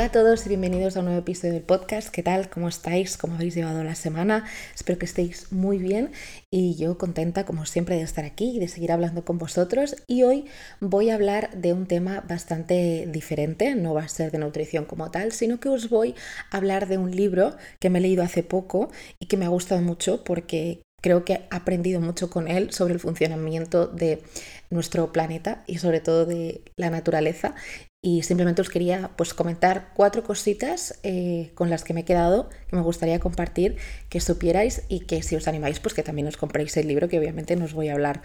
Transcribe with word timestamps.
Hola 0.00 0.06
a 0.06 0.12
todos 0.12 0.46
y 0.46 0.48
bienvenidos 0.48 0.96
a 0.96 1.00
un 1.00 1.04
nuevo 1.04 1.20
episodio 1.20 1.52
del 1.52 1.62
podcast. 1.62 2.08
¿Qué 2.08 2.22
tal? 2.22 2.48
¿Cómo 2.48 2.68
estáis? 2.70 3.18
¿Cómo 3.18 3.34
habéis 3.34 3.54
llevado 3.54 3.84
la 3.84 3.94
semana? 3.94 4.46
Espero 4.74 4.98
que 4.98 5.04
estéis 5.04 5.52
muy 5.52 5.76
bien 5.76 6.12
y 6.50 6.74
yo 6.76 6.96
contenta 6.96 7.44
como 7.44 7.66
siempre 7.66 7.96
de 7.96 8.00
estar 8.00 8.24
aquí 8.24 8.56
y 8.56 8.60
de 8.60 8.68
seguir 8.68 8.92
hablando 8.92 9.26
con 9.26 9.36
vosotros. 9.36 9.96
Y 10.06 10.22
hoy 10.22 10.46
voy 10.80 11.10
a 11.10 11.16
hablar 11.16 11.50
de 11.54 11.74
un 11.74 11.84
tema 11.84 12.24
bastante 12.26 13.08
diferente, 13.12 13.74
no 13.74 13.92
va 13.92 14.04
a 14.04 14.08
ser 14.08 14.30
de 14.30 14.38
nutrición 14.38 14.86
como 14.86 15.10
tal, 15.10 15.32
sino 15.32 15.60
que 15.60 15.68
os 15.68 15.90
voy 15.90 16.14
a 16.50 16.56
hablar 16.56 16.88
de 16.88 16.96
un 16.96 17.14
libro 17.14 17.54
que 17.78 17.90
me 17.90 17.98
he 17.98 18.02
leído 18.02 18.22
hace 18.22 18.42
poco 18.42 18.90
y 19.18 19.26
que 19.26 19.36
me 19.36 19.44
ha 19.44 19.48
gustado 19.48 19.82
mucho 19.82 20.24
porque 20.24 20.80
creo 21.02 21.26
que 21.26 21.34
he 21.34 21.46
aprendido 21.50 22.00
mucho 22.00 22.30
con 22.30 22.48
él 22.48 22.72
sobre 22.72 22.94
el 22.94 23.00
funcionamiento 23.00 23.86
de 23.86 24.22
nuestro 24.70 25.12
planeta 25.12 25.62
y 25.66 25.76
sobre 25.76 26.00
todo 26.00 26.24
de 26.24 26.62
la 26.76 26.88
naturaleza 26.88 27.54
y 28.02 28.22
simplemente 28.22 28.62
os 28.62 28.70
quería 28.70 29.10
pues 29.16 29.34
comentar 29.34 29.92
cuatro 29.94 30.24
cositas 30.24 30.98
eh, 31.02 31.50
con 31.54 31.68
las 31.68 31.84
que 31.84 31.92
me 31.92 32.00
he 32.00 32.04
quedado 32.04 32.48
que 32.68 32.76
me 32.76 32.82
gustaría 32.82 33.20
compartir 33.20 33.76
que 34.08 34.20
supierais 34.20 34.82
y 34.88 35.00
que 35.00 35.22
si 35.22 35.36
os 35.36 35.46
animáis 35.48 35.80
pues 35.80 35.94
que 35.94 36.02
también 36.02 36.26
os 36.26 36.38
compréis 36.38 36.76
el 36.76 36.88
libro 36.88 37.08
que 37.08 37.18
obviamente 37.18 37.56
no 37.56 37.66
os 37.66 37.74
voy 37.74 37.88
a 37.88 37.92
hablar 37.92 38.22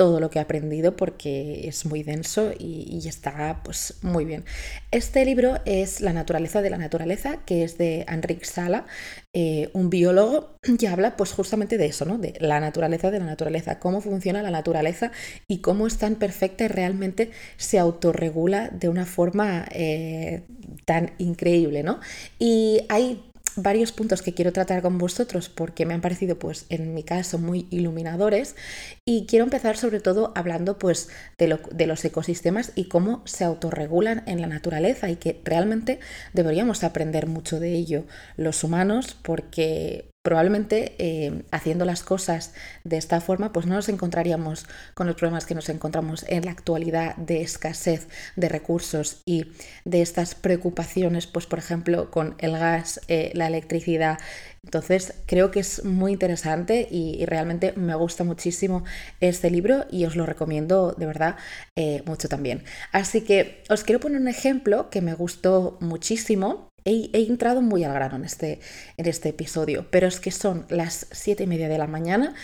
todo 0.00 0.18
lo 0.18 0.30
que 0.30 0.38
he 0.38 0.42
aprendido 0.42 0.96
porque 0.96 1.68
es 1.68 1.84
muy 1.84 2.02
denso 2.02 2.52
y, 2.58 3.06
está 3.06 3.60
pues 3.62 3.98
muy 4.00 4.24
bien. 4.24 4.46
Este 4.92 5.26
libro 5.26 5.58
es 5.66 6.00
La 6.00 6.14
naturaleza 6.14 6.62
de 6.62 6.70
la 6.70 6.78
naturaleza, 6.78 7.40
que 7.44 7.64
es 7.64 7.76
de 7.76 8.06
Enric 8.08 8.44
Sala, 8.44 8.86
eh, 9.34 9.68
un 9.74 9.90
biólogo 9.90 10.56
que 10.78 10.88
habla 10.88 11.18
pues 11.18 11.32
justamente 11.32 11.76
de 11.76 11.84
eso, 11.84 12.06
¿no? 12.06 12.16
De 12.16 12.32
la 12.40 12.60
naturaleza 12.60 13.10
de 13.10 13.18
la 13.18 13.26
naturaleza, 13.26 13.78
cómo 13.78 14.00
funciona 14.00 14.40
la 14.40 14.50
naturaleza 14.50 15.12
y 15.46 15.58
cómo 15.58 15.86
es 15.86 15.98
tan 15.98 16.14
perfecta 16.14 16.64
y 16.64 16.68
realmente 16.68 17.30
se 17.58 17.78
autorregula 17.78 18.70
de 18.70 18.88
una 18.88 19.04
forma 19.04 19.66
eh, 19.70 20.44
tan 20.86 21.12
increíble, 21.18 21.82
¿no? 21.82 22.00
Y 22.38 22.86
hay 22.88 23.29
varios 23.56 23.92
puntos 23.92 24.22
que 24.22 24.34
quiero 24.34 24.52
tratar 24.52 24.82
con 24.82 24.98
vosotros 24.98 25.48
porque 25.48 25.86
me 25.86 25.94
han 25.94 26.00
parecido, 26.00 26.38
pues, 26.38 26.66
en 26.68 26.94
mi 26.94 27.02
caso, 27.02 27.38
muy 27.38 27.66
iluminadores. 27.70 28.56
Y 29.04 29.26
quiero 29.26 29.44
empezar 29.44 29.76
sobre 29.76 30.00
todo 30.00 30.32
hablando, 30.34 30.78
pues, 30.78 31.08
de, 31.38 31.58
de 31.72 31.86
los 31.86 32.04
ecosistemas 32.04 32.72
y 32.74 32.88
cómo 32.88 33.22
se 33.26 33.44
autorregulan 33.44 34.22
en 34.26 34.40
la 34.40 34.46
naturaleza 34.46 35.10
y 35.10 35.16
que 35.16 35.40
realmente 35.44 36.00
deberíamos 36.32 36.84
aprender 36.84 37.26
mucho 37.26 37.60
de 37.60 37.72
ello 37.74 38.04
los 38.36 38.64
humanos 38.64 39.16
porque 39.22 40.10
probablemente 40.22 40.96
eh, 40.98 41.44
haciendo 41.50 41.84
las 41.84 42.02
cosas 42.02 42.52
de 42.84 42.98
esta 42.98 43.20
forma, 43.20 43.52
pues 43.52 43.66
no 43.66 43.74
nos 43.74 43.88
encontraríamos 43.88 44.66
con 44.94 45.06
los 45.06 45.16
problemas 45.16 45.46
que 45.46 45.54
nos 45.54 45.68
encontramos 45.68 46.24
en 46.28 46.44
la 46.44 46.50
actualidad 46.50 47.16
de 47.16 47.40
escasez 47.40 48.08
de 48.36 48.48
recursos 48.48 49.22
y 49.24 49.46
de 49.84 50.02
estas 50.02 50.34
preocupaciones, 50.34 51.26
pues 51.26 51.46
por 51.46 51.58
ejemplo, 51.58 52.10
con 52.10 52.34
el 52.38 52.52
gas, 52.52 53.00
eh, 53.08 53.30
la 53.34 53.46
electricidad. 53.46 54.18
Entonces, 54.62 55.14
creo 55.26 55.50
que 55.50 55.60
es 55.60 55.84
muy 55.86 56.12
interesante 56.12 56.86
y, 56.90 57.24
realmente 57.24 57.72
me 57.76 57.94
gusta 57.94 58.24
muchísimo 58.24 58.84
este 59.20 59.50
libro 59.50 59.86
y 59.90 60.04
os 60.04 60.16
lo 60.16 60.26
recomiendo 60.26 60.92
de 60.92 61.06
verdad 61.06 61.36
eh, 61.76 62.02
mucho 62.04 62.28
también. 62.28 62.64
Así 62.92 63.22
que 63.22 63.62
os 63.70 63.84
quiero 63.84 64.00
poner 64.00 64.20
un 64.20 64.28
ejemplo 64.28 64.90
que 64.90 65.00
me 65.00 65.14
gustó 65.14 65.78
muchísimo 65.80 66.69
He, 66.84 67.10
entrado 67.12 67.62
muy 67.62 67.84
al 67.84 67.94
grano 67.94 68.16
en 68.16 68.24
este, 68.24 68.60
en 68.96 69.06
este 69.06 69.30
episodio, 69.30 69.86
pero 69.90 70.06
es 70.06 70.20
que 70.20 70.30
son 70.30 70.66
las 70.68 71.06
siete 71.10 71.44
y 71.44 71.46
media 71.46 71.68
de 71.68 71.78
la 71.78 71.86
mañana 71.86 72.34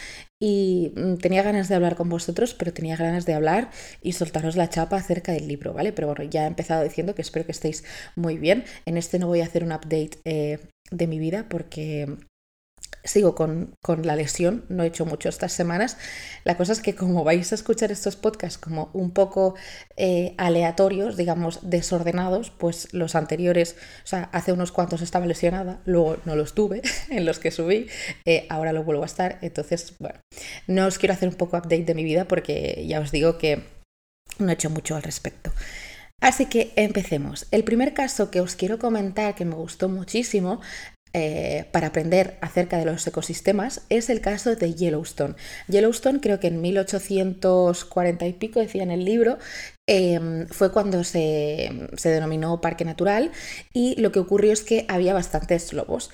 y 0.40 0.92
mm, 0.96 1.16
tenía 1.16 1.42
ganas 1.42 1.68
de 1.68 1.74
hablar 1.74 1.96
con 1.96 2.08
vosotros, 2.08 2.54
pero 2.54 2.72
tenía 2.72 2.96
ganas 2.96 3.24
de 3.26 3.34
hablar 3.34 3.70
y 4.02 4.12
soltaros 4.12 4.56
la 4.56 4.68
chapa 4.68 4.96
acerca 4.96 5.32
del 5.32 5.48
libro, 5.48 5.72
¿vale? 5.72 5.92
Pero 5.92 6.08
bueno, 6.08 6.24
ya 6.24 6.44
he 6.44 6.46
empezado 6.46 6.84
diciendo 6.84 7.14
que 7.14 7.22
espero 7.22 7.46
que 7.46 7.52
estéis 7.52 7.84
muy 8.14 8.38
bien. 8.38 8.64
En 8.84 8.96
este 8.96 9.18
no 9.18 9.26
voy 9.26 9.40
a 9.40 9.44
hacer 9.44 9.64
un 9.64 9.72
update 9.72 10.18
eh, 10.24 10.58
de 10.90 11.06
mi 11.06 11.18
vida 11.18 11.46
porque 11.48 12.18
sigo 13.06 13.34
con, 13.34 13.76
la 14.02 14.16
lesión, 14.16 14.64
no 14.68 14.82
he 14.82 14.88
hecho 14.88 15.06
mucho 15.06 15.28
estas 15.28 15.52
semanas. 15.52 15.96
La 16.44 16.56
cosa 16.56 16.72
es 16.72 16.80
que 16.80 16.94
como 16.94 17.24
vais 17.24 17.52
a 17.52 17.54
escuchar 17.54 17.92
estos 17.92 18.16
podcasts 18.16 18.58
como 18.58 18.90
un 18.92 19.12
poco 19.12 19.54
eh, 19.96 20.34
aleatorios, 20.38 21.16
digamos, 21.16 21.70
desordenados, 21.70 22.50
pues 22.50 22.92
los 22.92 23.14
anteriores, 23.14 23.76
o 24.04 24.06
sea, 24.06 24.28
hace 24.32 24.52
unos 24.52 24.72
cuantos 24.72 25.02
estaba 25.02 25.26
lesionada, 25.26 25.80
luego 25.84 26.18
no 26.24 26.36
los 26.36 26.54
tuve 26.54 26.82
en 27.10 27.24
los 27.24 27.38
que 27.38 27.50
subí, 27.50 27.86
eh, 28.24 28.46
ahora 28.48 28.72
lo 28.72 28.84
vuelvo 28.84 29.02
a 29.02 29.06
estar, 29.06 29.38
entonces, 29.42 29.94
bueno, 29.98 30.18
no 30.66 30.86
os 30.86 30.98
quiero 30.98 31.14
hacer 31.14 31.28
un 31.28 31.36
poco 31.36 31.56
update 31.56 31.84
de 31.84 31.94
mi 31.94 32.04
vida 32.04 32.26
porque 32.26 32.84
ya 32.86 33.00
os 33.00 33.10
digo 33.10 33.38
que 33.38 33.62
no 34.38 34.50
he 34.50 34.54
hecho 34.54 34.70
mucho 34.70 34.96
al 34.96 35.02
respecto. 35.02 35.52
Así 36.20 36.46
que 36.46 36.72
empecemos. 36.76 37.46
El 37.50 37.62
primer 37.62 37.92
caso 37.92 38.30
que 38.30 38.40
os 38.40 38.56
quiero 38.56 38.78
comentar 38.78 39.34
que 39.34 39.44
me 39.44 39.54
gustó 39.54 39.88
muchísimo 39.88 40.60
eh, 41.18 41.64
para 41.72 41.86
aprender 41.86 42.36
acerca 42.42 42.76
de 42.76 42.84
los 42.84 43.06
ecosistemas 43.06 43.80
es 43.88 44.10
el 44.10 44.20
caso 44.20 44.54
de 44.54 44.74
Yellowstone. 44.74 45.34
Yellowstone 45.66 46.20
creo 46.20 46.40
que 46.40 46.48
en 46.48 46.60
1840 46.60 48.26
y 48.26 48.34
pico, 48.34 48.60
decía 48.60 48.82
en 48.82 48.90
el 48.90 49.06
libro, 49.06 49.38
em, 49.86 50.46
fue 50.48 50.70
cuando 50.72 51.04
se, 51.04 51.88
se 51.96 52.10
denominó 52.10 52.60
parque 52.60 52.84
natural 52.84 53.32
y 53.72 53.98
lo 53.98 54.12
que 54.12 54.18
ocurrió 54.18 54.52
es 54.52 54.60
que 54.60 54.84
había 54.88 55.14
bastantes 55.14 55.72
lobos. 55.72 56.10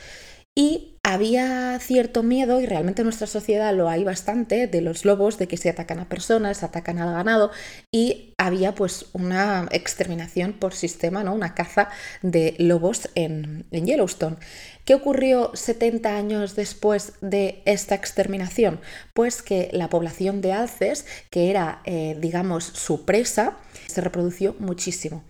Y 0.55 0.99
había 1.03 1.79
cierto 1.81 2.23
miedo, 2.23 2.61
y 2.61 2.67
realmente 2.67 3.01
en 3.03 3.07
nuestra 3.07 3.27
sociedad 3.27 3.75
lo 3.75 3.89
hay 3.89 4.05
bastante, 4.05 4.67
de 4.67 4.81
los 4.83 5.05
lobos, 5.07 5.39
de 5.39 5.49
que 5.49 5.57
se 5.57 5.71
atacan 5.71 5.99
a 5.99 6.09
personas, 6.09 6.63
atacan 6.63 6.99
al 6.99 7.13
ganado, 7.13 7.51
y 7.91 8.35
había 8.39 8.75
pues 8.75 9.07
una 9.15 9.67
exterminación 9.73 10.53
por 10.53 10.75
sistema, 10.75 11.25
¿no? 11.25 11.35
una 11.35 11.55
caza 11.55 11.89
de 12.21 12.55
lobos 12.59 13.09
en, 13.15 13.65
Yellowstone. 13.71 14.37
¿Qué 14.85 14.95
ocurrió 14.95 15.53
70 15.55 16.17
años 16.17 16.55
después 16.55 17.15
de 17.23 17.63
esta 17.65 17.95
exterminación? 17.95 18.81
Pues 19.15 19.43
que 19.43 19.71
la 19.73 19.89
población 19.89 20.43
de 20.43 20.53
alces, 20.53 21.07
que 21.31 21.51
era, 21.51 21.81
eh, 21.85 22.17
digamos, 22.21 22.65
su 22.65 23.07
presa, 23.07 23.57
se 23.87 24.03
reprodució 24.03 24.55
muchísimo. 24.59 25.25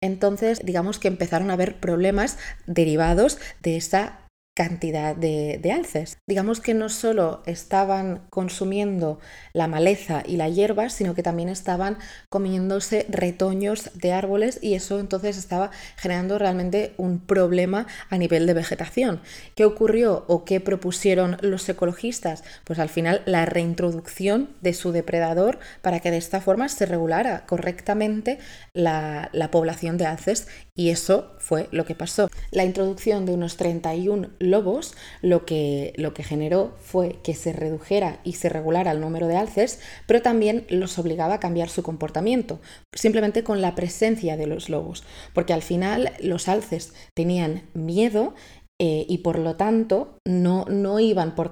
Entonces, 0.00 0.60
digamos 0.62 0.98
que 0.98 1.08
empezaron 1.08 1.50
a 1.50 1.54
haber 1.54 1.80
problemas 1.80 2.38
derivados 2.66 3.38
de 3.62 3.76
esa 3.76 4.27
cantidad 4.58 5.14
de, 5.14 5.72
alces. 5.72 6.18
Digamos 6.26 6.58
que 6.58 6.74
no 6.74 6.88
solo 6.88 7.44
estaban 7.46 8.26
consumiendo 8.28 9.20
la 9.52 9.68
maleza 9.68 10.24
y 10.26 10.36
la 10.36 10.48
hierba, 10.48 10.88
sino 10.88 11.14
que 11.14 11.22
también 11.22 11.48
estaban 11.48 11.98
comiéndose 12.28 13.06
retoños 13.08 13.90
de 13.94 14.12
árboles 14.12 14.58
y 14.60 14.74
eso 14.74 14.98
entonces 14.98 15.38
estaba 15.38 15.70
generando 15.96 16.40
realmente 16.40 16.92
un 16.96 17.20
problema 17.20 17.86
a 18.10 18.18
nivel 18.18 18.46
de 18.48 18.54
vegetación. 18.54 19.20
¿Qué 19.54 19.64
ocurrió 19.64 20.24
o 20.26 20.44
qué 20.44 20.58
propusieron 20.58 21.36
los 21.40 21.68
ecologistas? 21.68 22.42
Pues 22.64 22.80
al 22.80 22.88
final 22.88 23.22
la 23.26 23.46
reintroducción 23.46 24.50
de 24.60 24.74
su 24.74 24.90
depredador 24.90 25.60
para 25.82 26.00
que 26.00 26.10
de 26.10 26.16
esta 26.16 26.40
forma 26.40 26.68
se 26.68 26.84
regulara 26.84 27.46
correctamente 27.46 28.40
la, 28.72 29.30
la 29.32 29.52
población 29.52 29.98
de 29.98 30.06
alces 30.06 30.48
y 30.78 30.90
eso 30.90 31.32
fue 31.38 31.66
lo 31.72 31.84
que 31.84 31.96
pasó. 31.96 32.30
La 32.52 32.64
introducción 32.64 33.26
de 33.26 33.32
unos 33.32 33.56
31 33.56 34.30
lobos 34.38 34.94
lo 35.22 35.44
que, 35.44 35.92
lo 35.96 36.14
que 36.14 36.22
generó 36.22 36.76
fue 36.78 37.18
que 37.24 37.34
se 37.34 37.52
redujera 37.52 38.20
y 38.22 38.34
se 38.34 38.48
regulara 38.48 38.92
el 38.92 39.00
número 39.00 39.26
de 39.26 39.36
alces, 39.36 39.80
pero 40.06 40.22
también 40.22 40.66
los 40.68 40.96
obligaba 41.00 41.34
a 41.34 41.40
cambiar 41.40 41.68
su 41.68 41.82
comportamiento, 41.82 42.60
simplemente 42.94 43.42
con 43.42 43.60
la 43.60 43.74
presencia 43.74 44.36
de 44.36 44.46
los 44.46 44.68
lobos, 44.68 45.02
porque 45.34 45.52
al 45.52 45.62
final 45.62 46.12
los 46.20 46.46
alces 46.46 46.94
tenían 47.12 47.64
miedo 47.74 48.34
eh, 48.80 49.06
y 49.08 49.18
por 49.18 49.40
lo 49.40 49.56
tanto 49.56 50.20
no, 50.24 50.64
no 50.68 51.00
iban 51.00 51.34
por, 51.34 51.50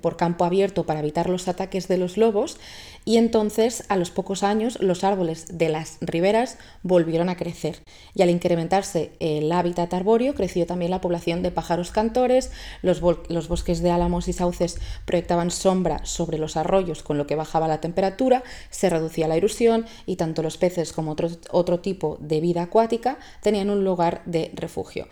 por, 0.00 0.16
campo 0.16 0.46
abierto 0.46 0.86
para 0.86 1.00
evitar 1.00 1.28
los 1.28 1.46
ataques 1.46 1.86
de 1.86 1.98
los 1.98 2.16
lobos 2.16 2.58
y 3.04 3.18
entonces 3.18 3.84
a 3.90 3.96
los 3.96 4.10
pocos 4.10 4.42
años 4.42 4.80
los 4.80 5.04
árboles 5.04 5.58
de 5.58 5.68
las 5.68 5.98
riberas 6.00 6.56
volvieron 6.82 7.28
a 7.28 7.36
crecer 7.36 7.82
y 8.14 8.22
al 8.22 8.30
incrementarse 8.30 9.12
el 9.20 9.52
hábitat 9.52 9.92
arbóreo 9.92 10.34
creció 10.34 10.64
también 10.64 10.92
la 10.92 11.02
población 11.02 11.42
de 11.42 11.50
pájaros 11.50 11.90
cantores, 11.90 12.50
los, 12.80 13.02
los 13.28 13.48
bosques 13.48 13.82
de 13.82 13.90
álamos 13.90 14.28
y 14.28 14.32
sauces 14.32 14.78
proyectaban 15.04 15.50
sombra 15.50 16.06
sobre 16.06 16.38
los 16.38 16.56
arroyos 16.56 17.02
con 17.02 17.18
lo 17.18 17.26
que 17.26 17.34
bajaba 17.34 17.68
la 17.68 17.82
temperatura, 17.82 18.44
se 18.70 18.88
reducía 18.88 19.28
la 19.28 19.36
erosión 19.36 19.84
y 20.06 20.16
tanto 20.16 20.42
los 20.42 20.56
peces 20.56 20.94
como 20.94 21.10
otro, 21.10 21.28
otro 21.50 21.80
tipo 21.80 22.16
de 22.18 22.40
vida 22.40 22.62
acuática 22.62 23.18
tenían 23.42 23.68
un 23.68 23.84
lugar 23.84 24.22
de 24.24 24.52
refugio. 24.54 25.08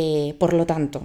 Eh, 0.00 0.34
por 0.40 0.52
lo 0.54 0.66
tanto, 0.66 0.98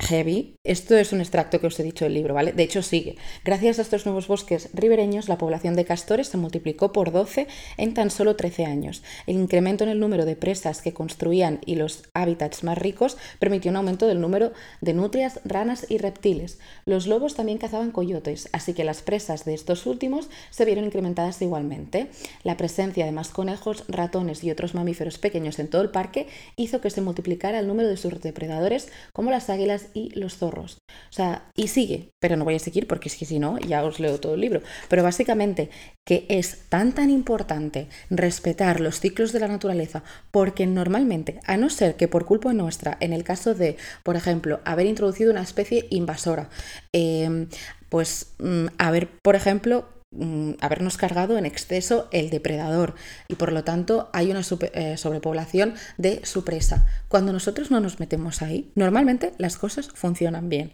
heavy. 0.00 0.56
Esto 0.64 0.96
es 0.96 1.12
un 1.12 1.20
extracto 1.20 1.60
que 1.60 1.66
os 1.66 1.78
he 1.78 1.82
dicho 1.82 2.04
del 2.04 2.14
libro, 2.14 2.34
¿vale? 2.34 2.52
De 2.52 2.62
hecho, 2.62 2.82
sigue. 2.82 3.16
Gracias 3.44 3.78
a 3.78 3.82
estos 3.82 4.06
nuevos 4.06 4.26
bosques 4.26 4.70
ribereños, 4.72 5.28
la 5.28 5.38
población 5.38 5.76
de 5.76 5.84
castores 5.84 6.28
se 6.28 6.36
multiplicó 6.36 6.92
por 6.92 7.12
12 7.12 7.46
en 7.76 7.94
tan 7.94 8.10
solo 8.10 8.36
13 8.36 8.64
años. 8.64 9.02
El 9.26 9.36
incremento 9.36 9.84
en 9.84 9.90
el 9.90 10.00
número 10.00 10.24
de 10.24 10.36
presas 10.36 10.82
que 10.82 10.94
construían 10.94 11.60
y 11.66 11.76
los 11.76 12.04
hábitats 12.14 12.64
más 12.64 12.78
ricos 12.78 13.16
permitió 13.38 13.70
un 13.70 13.76
aumento 13.76 14.06
del 14.06 14.20
número 14.20 14.52
de 14.80 14.94
nutrias, 14.94 15.40
ranas 15.44 15.86
y 15.88 15.98
reptiles. 15.98 16.58
Los 16.86 17.06
lobos 17.06 17.34
también 17.34 17.58
cazaban 17.58 17.92
coyotes, 17.92 18.48
así 18.52 18.72
que 18.72 18.84
las 18.84 19.02
presas 19.02 19.44
de 19.44 19.54
estos 19.54 19.86
últimos 19.86 20.30
se 20.50 20.64
vieron 20.64 20.84
incrementadas 20.84 21.40
igualmente. 21.42 22.08
La 22.42 22.56
presencia 22.56 23.04
de 23.04 23.12
más 23.12 23.28
conejos, 23.28 23.84
ratones 23.88 24.42
y 24.44 24.50
otros 24.50 24.74
mamíferos 24.74 25.18
pequeños 25.18 25.58
en 25.58 25.68
todo 25.68 25.82
el 25.82 25.90
parque 25.90 26.26
hizo 26.56 26.80
que 26.80 26.90
se 26.90 27.00
multiplicara 27.00 27.58
el 27.58 27.66
número 27.66 27.88
de 27.88 27.96
sus 27.96 28.20
depredadores, 28.20 28.88
como 29.12 29.30
las 29.30 29.50
águilas 29.50 29.89
y 29.94 30.10
los 30.18 30.36
zorros. 30.36 30.78
O 31.10 31.12
sea, 31.12 31.50
y 31.56 31.68
sigue, 31.68 32.10
pero 32.20 32.36
no 32.36 32.44
voy 32.44 32.54
a 32.54 32.58
seguir 32.58 32.86
porque 32.86 33.08
es 33.08 33.16
que 33.16 33.24
si 33.24 33.38
no, 33.38 33.58
ya 33.58 33.84
os 33.84 34.00
leo 34.00 34.20
todo 34.20 34.34
el 34.34 34.40
libro. 34.40 34.62
Pero 34.88 35.02
básicamente 35.02 35.70
que 36.06 36.26
es 36.28 36.68
tan 36.68 36.92
tan 36.92 37.10
importante 37.10 37.88
respetar 38.10 38.80
los 38.80 39.00
ciclos 39.00 39.32
de 39.32 39.40
la 39.40 39.48
naturaleza, 39.48 40.02
porque 40.30 40.66
normalmente, 40.66 41.40
a 41.46 41.56
no 41.56 41.70
ser 41.70 41.96
que 41.96 42.08
por 42.08 42.24
culpa 42.24 42.52
nuestra, 42.52 42.96
en 43.00 43.12
el 43.12 43.24
caso 43.24 43.54
de, 43.54 43.76
por 44.02 44.16
ejemplo, 44.16 44.60
haber 44.64 44.86
introducido 44.86 45.30
una 45.30 45.42
especie 45.42 45.86
invasora, 45.90 46.48
eh, 46.92 47.46
pues 47.88 48.34
mm, 48.38 48.66
haber, 48.78 49.08
por 49.22 49.36
ejemplo, 49.36 49.86
Mm, 50.12 50.54
habernos 50.60 50.96
cargado 50.96 51.38
en 51.38 51.46
exceso 51.46 52.08
el 52.10 52.30
depredador 52.30 52.96
y 53.28 53.36
por 53.36 53.52
lo 53.52 53.62
tanto 53.62 54.10
hay 54.12 54.32
una 54.32 54.40
eh, 54.40 54.96
sobrepoblación 54.96 55.74
de 55.98 56.20
su 56.24 56.44
presa. 56.44 56.84
Cuando 57.06 57.32
nosotros 57.32 57.70
no 57.70 57.78
nos 57.78 58.00
metemos 58.00 58.42
ahí, 58.42 58.72
normalmente 58.74 59.32
las 59.38 59.56
cosas 59.56 59.86
funcionan 59.94 60.48
bien. 60.48 60.72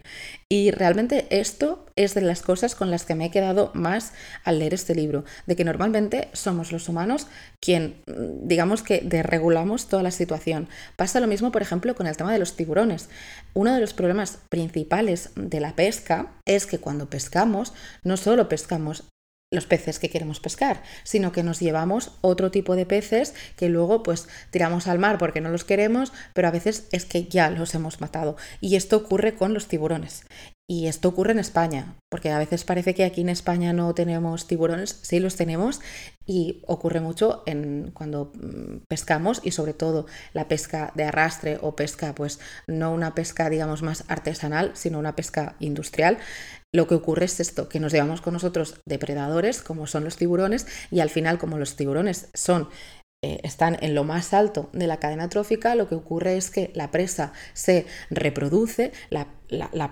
Y 0.49 0.71
realmente 0.71 1.27
esto 1.29 1.85
es 1.95 2.15
de 2.15 2.21
las 2.21 2.41
cosas 2.41 2.73
con 2.73 2.89
las 2.89 3.05
que 3.05 3.13
me 3.13 3.25
he 3.25 3.29
quedado 3.29 3.69
más 3.75 4.13
al 4.43 4.57
leer 4.57 4.73
este 4.73 4.95
libro, 4.95 5.23
de 5.45 5.55
que 5.55 5.63
normalmente 5.63 6.29
somos 6.33 6.71
los 6.71 6.89
humanos 6.89 7.27
quien, 7.61 8.01
mm, 8.07 8.47
digamos 8.47 8.81
que 8.81 9.01
desregulamos 9.01 9.87
toda 9.87 10.01
la 10.01 10.09
situación. 10.09 10.67
Pasa 10.95 11.19
lo 11.19 11.27
mismo, 11.27 11.51
por 11.51 11.61
ejemplo, 11.61 11.93
con 11.93 12.07
el 12.07 12.17
tema 12.17 12.33
de 12.33 12.39
los 12.39 12.55
tiburones. 12.55 13.09
Uno 13.53 13.71
de 13.71 13.81
los 13.81 13.93
problemas 13.93 14.39
principales 14.49 15.29
de 15.35 15.59
la 15.59 15.75
pesca 15.75 16.31
es 16.45 16.65
que 16.65 16.79
cuando 16.79 17.07
pescamos, 17.07 17.73
no 18.03 18.17
solo 18.17 18.49
pescamos 18.49 19.03
los 19.49 19.65
peces 19.65 19.97
que 19.99 20.09
queremos 20.09 20.41
pescar, 20.41 20.83
sino 21.03 21.31
que 21.31 21.43
nos 21.43 21.61
llevamos 21.61 22.11
otro 22.21 22.51
tipo 22.51 22.75
de 22.75 22.85
peces 22.85 23.33
que 23.55 23.69
luego 23.69 24.03
pues 24.03 24.27
tiramos 24.51 24.87
al 24.87 24.99
mar 24.99 25.17
porque 25.17 25.39
no 25.39 25.49
los 25.49 25.63
queremos, 25.63 26.11
pero 26.33 26.49
a 26.49 26.51
veces 26.51 26.87
es 26.91 27.05
que 27.05 27.25
ya 27.25 27.49
los 27.49 27.73
hemos 27.73 28.01
matado. 28.01 28.35
Y 28.59 28.75
esto 28.75 28.97
ocurre 28.97 29.35
con 29.35 29.53
los 29.53 29.67
tiburones. 29.67 30.25
Y 30.69 30.87
esto 30.87 31.07
ocurre 31.07 31.31
en 31.31 31.39
España, 31.39 31.95
porque 32.09 32.29
a 32.29 32.39
veces 32.39 32.65
parece 32.65 32.93
que 32.93 33.05
aquí 33.05 33.21
en 33.21 33.29
España 33.29 33.71
no 33.71 33.93
tenemos 33.95 34.47
tiburones, 34.47 34.99
sí 35.01 35.21
los 35.21 35.37
tenemos 35.37 35.79
y 36.25 36.61
ocurre 36.67 36.99
mucho 36.99 37.43
en 37.45 37.91
cuando 37.91 38.33
mm, 38.35 38.79
pescamos 38.89 39.39
y 39.45 39.51
sobre 39.51 39.73
todo 39.73 40.07
la 40.33 40.49
pesca 40.49 40.91
de 40.93 41.05
arrastre 41.05 41.57
o 41.61 41.77
pesca 41.77 42.13
pues 42.13 42.41
no 42.67 42.91
una 42.93 43.15
pesca 43.15 43.49
digamos 43.49 43.81
más 43.81 44.03
artesanal, 44.09 44.71
sino 44.73 44.99
una 44.99 45.15
pesca 45.15 45.55
industrial. 45.59 46.17
Lo 46.73 46.85
que 46.85 46.95
ocurre 46.95 47.25
es 47.25 47.39
esto, 47.39 47.69
que 47.69 47.79
nos 47.79 47.93
llevamos 47.93 48.19
con 48.19 48.33
nosotros 48.33 48.81
depredadores 48.85 49.61
como 49.61 49.87
son 49.87 50.03
los 50.03 50.17
tiburones 50.17 50.67
y 50.91 50.99
al 50.99 51.09
final 51.09 51.37
como 51.37 51.57
los 51.57 51.77
tiburones 51.77 52.27
son 52.33 52.67
eh, 53.23 53.39
están 53.41 53.77
en 53.81 53.95
lo 53.95 54.03
más 54.03 54.31
alto 54.35 54.69
de 54.73 54.85
la 54.85 54.97
cadena 54.99 55.27
trófica, 55.27 55.73
lo 55.73 55.89
que 55.89 55.95
ocurre 55.95 56.37
es 56.37 56.51
que 56.51 56.69
la 56.75 56.91
presa 56.91 57.33
se 57.53 57.87
reproduce, 58.11 58.91
la, 59.09 59.27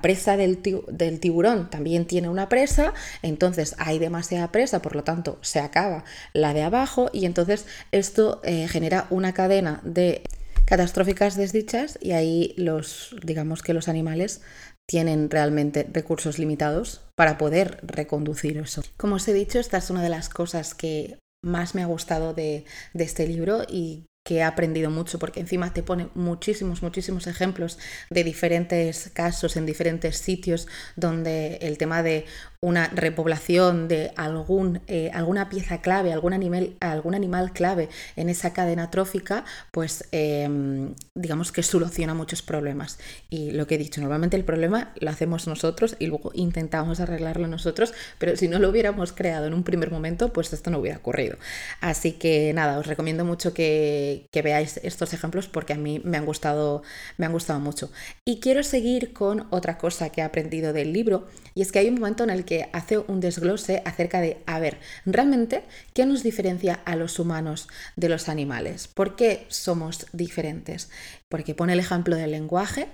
presa 0.03 0.37
del, 0.37 0.61
del, 0.61 1.19
tiburón 1.19 1.71
también 1.71 2.05
tiene 2.05 2.29
una 2.29 2.49
presa, 2.49 2.93
entonces 3.23 3.75
hay 3.79 3.97
demasiada 3.97 4.51
presa, 4.51 4.83
por 4.83 4.95
lo 4.95 5.03
tanto 5.03 5.39
se 5.41 5.59
acaba 5.59 6.03
la 6.33 6.53
de 6.53 6.61
abajo 6.61 7.09
y 7.13 7.25
entonces 7.25 7.65
esto 7.91 8.41
eh, 8.43 8.67
genera 8.67 9.07
una 9.09 9.33
cadena 9.33 9.81
de 9.83 10.21
catastróficas 10.65 11.35
desdichas 11.35 11.97
y 11.99 12.11
ahí 12.11 12.53
los, 12.57 13.15
digamos 13.23 13.63
que 13.63 13.73
los 13.73 13.87
animales 13.87 14.41
tienen 14.87 15.31
realmente 15.31 15.87
recursos 15.91 16.37
limitados 16.37 17.01
para 17.15 17.39
poder 17.39 17.79
reconducir 17.81 18.57
eso. 18.57 18.83
Como 18.97 19.15
os 19.15 19.27
he 19.27 19.33
dicho, 19.33 19.59
esta 19.59 19.77
es 19.77 19.89
una 19.89 20.03
de 20.03 20.09
las 20.09 20.29
cosas 20.29 20.75
que 20.75 21.17
más 21.45 21.75
me 21.75 21.83
ha 21.83 21.85
gustado 21.85 22.33
de, 22.33 22.65
este 22.93 23.27
libro 23.27 23.63
y 23.69 24.05
que 24.25 24.37
he 24.37 24.43
aprendido 24.43 24.89
mucho 24.89 25.19
porque 25.19 25.39
encima 25.39 25.71
te 25.71 25.83
pone 25.83 26.09
muchísimos, 26.15 26.81
muchísimos 26.81 27.27
ejemplos 27.27 27.77
de 28.09 28.23
diferentes 28.23 29.11
casos 29.13 29.55
en 29.55 29.67
diferentes 29.67 30.17
sitios 30.17 30.67
donde 30.95 31.57
el 31.61 31.77
tema 31.77 32.01
de 32.01 32.25
una 32.65 32.87
repoblación 32.87 33.87
de 33.87 34.11
algún, 34.15 34.81
eh, 34.87 35.11
alguna 35.13 35.49
pieza 35.49 35.81
clave, 35.81 36.11
algún 36.11 36.33
animal, 36.33 36.73
algún 36.79 37.13
animal 37.13 37.53
clave 37.53 37.89
en 38.15 38.27
esa 38.27 38.53
cadena 38.53 38.89
trófica, 38.89 39.45
pues 39.71 40.05
em, 40.11 40.95
digamos 41.13 41.51
que 41.51 41.61
soluciona 41.61 42.15
muchos 42.15 42.41
problemas. 42.41 42.97
Y 43.29 43.51
lo 43.51 43.67
que 43.67 43.75
he 43.75 43.77
dicho, 43.77 44.01
normalmente 44.01 44.35
el 44.35 44.43
problema 44.43 44.93
lo 44.99 45.11
hacemos 45.11 45.45
nosotros 45.47 45.95
y 45.99 46.07
luego 46.07 46.31
intentamos 46.33 46.99
arreglarlo 46.99 47.47
nosotros, 47.47 47.93
pero 48.17 48.35
si 48.35 48.47
no 48.47 48.57
lo 48.57 48.69
hubiéramos 48.69 49.13
creado 49.13 49.45
en 49.45 49.53
un 49.53 49.63
primer 49.63 49.91
momento, 49.91 50.33
pues 50.33 50.51
esto 50.51 50.71
no 50.71 50.79
hubiera 50.79 50.97
ocurrido. 50.97 51.37
Así 51.81 52.13
que 52.13 52.51
nada, 52.55 52.79
os 52.79 52.87
recomiendo 52.87 53.25
mucho 53.25 53.53
que, 53.53 54.27
que 54.31 54.41
veáis 54.41 54.79
estos 54.81 55.13
ejemplos 55.13 55.47
porque 55.47 55.73
a 55.73 55.77
mí 55.77 56.01
me 56.03 56.17
han, 56.17 56.25
gustado, 56.25 56.81
me 57.17 57.27
han 57.27 57.31
gustado 57.31 57.59
mucho. 57.59 57.91
Y 58.25 58.39
quiero 58.39 58.63
seguir 58.63 59.13
con 59.13 59.45
otra 59.51 59.77
cosa 59.77 60.09
que 60.09 60.21
he 60.21 60.23
aprendido 60.23 60.73
del 60.73 60.93
libro, 60.93 61.27
y 61.53 61.61
es 61.61 61.71
que 61.71 61.79
hay 61.79 61.89
un 61.89 61.95
momento 61.95 62.23
en 62.23 62.31
el 62.31 62.43
que 62.43 62.54
hace 62.73 62.97
un 62.97 63.19
desglose 63.19 63.81
acerca 63.85 64.21
de, 64.21 64.41
a 64.45 64.59
ver, 64.59 64.79
realmente, 65.05 65.63
¿qué 65.93 66.05
nos 66.05 66.23
diferencia 66.23 66.81
a 66.85 66.95
los 66.95 67.19
humanos 67.19 67.67
de 67.95 68.09
los 68.09 68.29
animales? 68.29 68.87
¿Por 68.87 69.15
qué 69.15 69.45
somos 69.49 70.05
diferentes? 70.13 70.89
Porque 71.29 71.55
pone 71.55 71.73
el 71.73 71.79
ejemplo 71.79 72.15
del 72.15 72.31
lenguaje. 72.31 72.87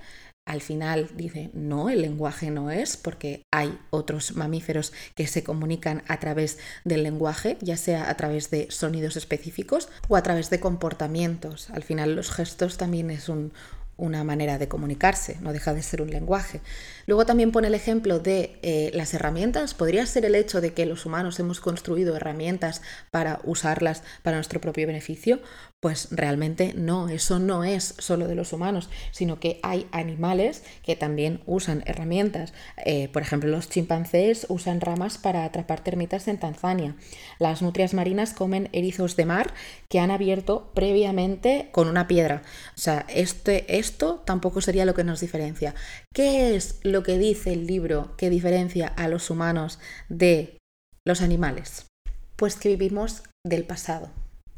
Al 0.48 0.62
final 0.62 1.10
dice, 1.16 1.52
no, 1.54 1.90
el 1.90 2.02
lenguaje 2.02 2.50
no 2.50 2.72
es, 2.72 2.98
porque 2.98 3.44
hay 3.52 3.78
otros 3.92 4.36
mamíferos 4.36 4.92
que 5.16 5.28
se 5.28 5.44
comunican 5.44 6.04
a 6.08 6.20
través 6.20 6.58
del 6.84 7.04
lenguaje, 7.04 7.58
ya 7.62 7.78
sea 7.78 8.10
a 8.10 8.18
través 8.18 8.50
de 8.50 8.68
sonidos 8.72 9.18
específicos 9.18 9.88
o 10.08 10.16
a 10.16 10.24
través 10.24 10.50
de 10.50 10.60
comportamientos. 10.60 11.70
Al 11.70 11.84
final 11.84 12.16
los 12.16 12.32
gestos 12.32 12.78
también 12.78 13.12
es 13.12 13.30
un, 13.30 13.54
una 14.02 14.24
manera 14.24 14.58
de 14.58 14.68
comunicarse, 14.68 15.38
no 15.42 15.54
deja 15.54 15.76
de 15.76 15.84
ser 15.84 16.02
un 16.02 16.10
lenguaje. 16.10 16.60
Luego 17.06 17.26
también 17.26 17.52
pone 17.52 17.68
el 17.68 17.76
ejemplo 17.76 18.20
de 18.20 18.58
eh, 18.64 18.90
las 18.96 19.14
herramientas. 19.14 19.76
Podría 19.76 20.06
ser 20.08 20.26
el 20.26 20.34
hecho 20.34 20.60
de 20.60 20.74
que 20.74 20.88
los 20.88 21.06
humanos 21.06 21.40
hemos 21.40 21.60
construido 21.60 22.16
herramientas 22.16 22.82
para 23.12 23.40
usarlas 23.44 24.02
para 24.24 24.38
nuestro 24.38 24.60
propio 24.60 24.88
beneficio. 24.88 25.40
Pues 25.82 26.10
realmente 26.12 26.76
no, 26.76 27.10
eso 27.10 27.40
no 27.40 27.64
es 27.64 27.96
solo 27.98 28.28
de 28.28 28.36
los 28.36 28.54
humanos, 28.54 28.88
sino 29.10 29.40
que 29.40 29.60
hay 29.64 29.88
animales 29.92 30.64
que 30.84 30.96
también 30.96 31.42
usan 31.48 31.82
herramientas. 31.88 32.54
Eh, 32.86 33.08
por 33.08 33.24
ejemplo, 33.24 33.50
los 33.50 33.68
chimpancés 33.68 34.46
usan 34.48 34.80
ramas 34.80 35.18
para 35.18 35.44
atrapar 35.44 35.84
termitas 35.84 36.28
en 36.28 36.38
Tanzania. 36.38 36.96
Las 37.40 37.64
nutrias 37.64 37.96
marinas 37.96 38.34
comen 38.34 38.70
erizos 38.74 39.16
de 39.16 39.26
mar 39.26 39.56
que 39.90 40.00
han 40.00 40.12
abierto 40.12 40.72
previamente 40.76 41.70
con 41.72 41.88
una 41.88 42.08
piedra. 42.08 42.44
O 42.76 42.80
sea, 42.80 43.08
este, 43.10 43.80
esto 43.80 44.22
tampoco 44.24 44.62
sería 44.62 44.86
lo 44.86 44.94
que 44.94 45.04
nos 45.04 45.20
diferencia. 45.20 45.74
¿Qué 46.14 46.56
es 46.56 46.80
lo 46.84 47.02
que 47.02 47.18
dice 47.18 47.54
el 47.54 47.66
libro 47.66 48.16
que 48.18 48.30
diferencia 48.30 48.86
a 48.86 49.08
los 49.08 49.32
humanos 49.32 49.80
de 50.10 50.60
los 51.08 51.22
animales? 51.22 51.88
Pues 52.36 52.56
que 52.56 52.70
vivimos 52.70 53.24
del 53.44 53.64
pasado 53.64 54.12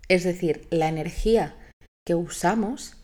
es 0.09 0.23
decir, 0.23 0.67
la 0.69 0.87
energía 0.87 1.55
que 2.05 2.15
usamos 2.15 2.97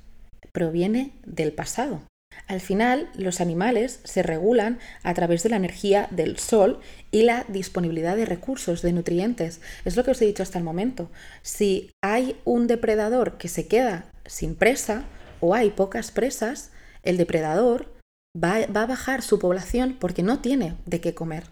proviene 0.52 1.14
del 1.26 1.54
pasado. 1.54 2.02
Al 2.48 2.62
final, 2.62 3.10
los 3.16 3.42
animales 3.42 4.00
se 4.04 4.24
regulan 4.24 4.80
a 5.04 5.14
través 5.14 5.44
de 5.44 5.50
la 5.50 5.56
energía 5.56 6.08
del 6.12 6.38
sol 6.38 6.80
y 7.12 7.24
la 7.24 7.46
disponibilidad 7.48 8.16
de 8.16 8.26
recursos, 8.26 8.82
de 8.82 8.94
nutrientes. 8.94 9.62
Es 9.86 9.96
lo 9.96 10.04
que 10.04 10.12
os 10.12 10.22
he 10.22 10.26
dicho 10.26 10.44
hasta 10.44 10.58
el 10.58 10.64
momento. 10.64 11.12
Si 11.42 11.92
hay 12.02 12.40
un 12.46 12.68
depredador 12.68 13.38
que 13.38 13.48
se 13.48 13.68
queda 13.68 14.12
sin 14.26 14.56
presa 14.56 15.06
o 15.40 15.54
hay 15.54 15.72
pocas 15.72 16.12
presas, 16.12 16.72
el 17.04 17.18
depredador 17.18 17.99
va, 18.36 18.58
a 18.58 18.86
bajar 18.86 19.22
su 19.22 19.40
población 19.40 19.98
porque 20.00 20.24
no 20.24 20.40
tiene 20.40 20.76
de 20.86 21.02
qué 21.02 21.14
comer. 21.14 21.46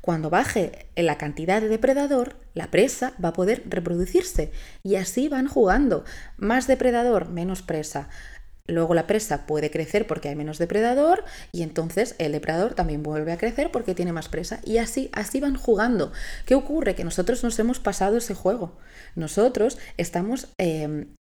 Cuando 0.00 0.30
baje 0.30 0.88
la 0.96 1.18
cantidad 1.18 1.60
de 1.60 1.68
depredador, 1.68 2.36
la 2.54 2.70
presa 2.70 3.12
va 3.22 3.30
a 3.30 3.34
poder 3.34 3.62
reproducirse 3.66 4.52
y 4.82 4.96
así 4.96 5.28
van 5.28 5.48
jugando. 5.48 6.04
Más 6.36 6.66
depredador, 6.66 7.28
menos 7.28 7.62
presa. 7.62 8.08
Luego 8.66 8.94
la 8.94 9.06
presa 9.06 9.46
puede 9.46 9.70
crecer 9.70 10.06
porque 10.06 10.28
hay 10.28 10.36
menos 10.36 10.58
depredador 10.58 11.24
y 11.50 11.62
entonces 11.62 12.14
el 12.18 12.32
depredador 12.32 12.74
también 12.74 13.02
vuelve 13.02 13.32
a 13.32 13.38
crecer 13.38 13.72
porque 13.72 13.96
tiene 13.96 14.12
más 14.12 14.28
presa 14.28 14.60
y 14.64 14.78
así, 14.78 15.10
así 15.12 15.40
van 15.40 15.56
jugando. 15.56 16.12
¿Qué 16.46 16.54
ocurre? 16.54 16.94
Que 16.94 17.04
nosotros 17.04 17.42
nos 17.42 17.58
hemos 17.58 17.80
pasado 17.80 18.16
ese 18.16 18.34
juego. 18.34 18.78
Nosotros 19.16 19.78
estamos 19.96 20.48
em, 20.58 21.14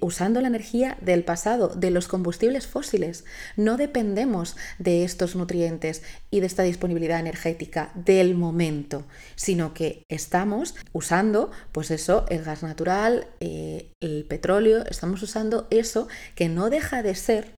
usando 0.00 0.40
la 0.40 0.48
energía 0.48 0.98
del 1.00 1.22
pasado, 1.22 1.68
de 1.68 1.92
los 1.92 2.08
combustibles 2.08 2.66
fósiles. 2.66 3.24
No 3.56 3.76
dependemos 3.76 4.56
de 4.80 5.04
estos 5.04 5.36
nutrientes 5.36 6.02
y 6.30 6.40
de 6.40 6.46
esta 6.46 6.64
disponibilidad 6.64 7.20
energética 7.20 7.92
del 7.94 8.34
momento, 8.34 9.04
sino 9.36 9.74
que 9.74 10.02
estamos 10.08 10.74
usando, 10.92 11.52
pues 11.70 11.92
eso, 11.92 12.26
el 12.28 12.42
gas 12.42 12.64
natural, 12.64 13.28
eh, 13.38 13.92
el 14.00 14.24
petróleo, 14.24 14.84
estamos 14.86 15.22
usando 15.22 15.68
eso 15.70 16.08
que 16.34 16.48
no 16.48 16.70
deja 16.70 17.04
de 17.04 17.14
ser 17.14 17.54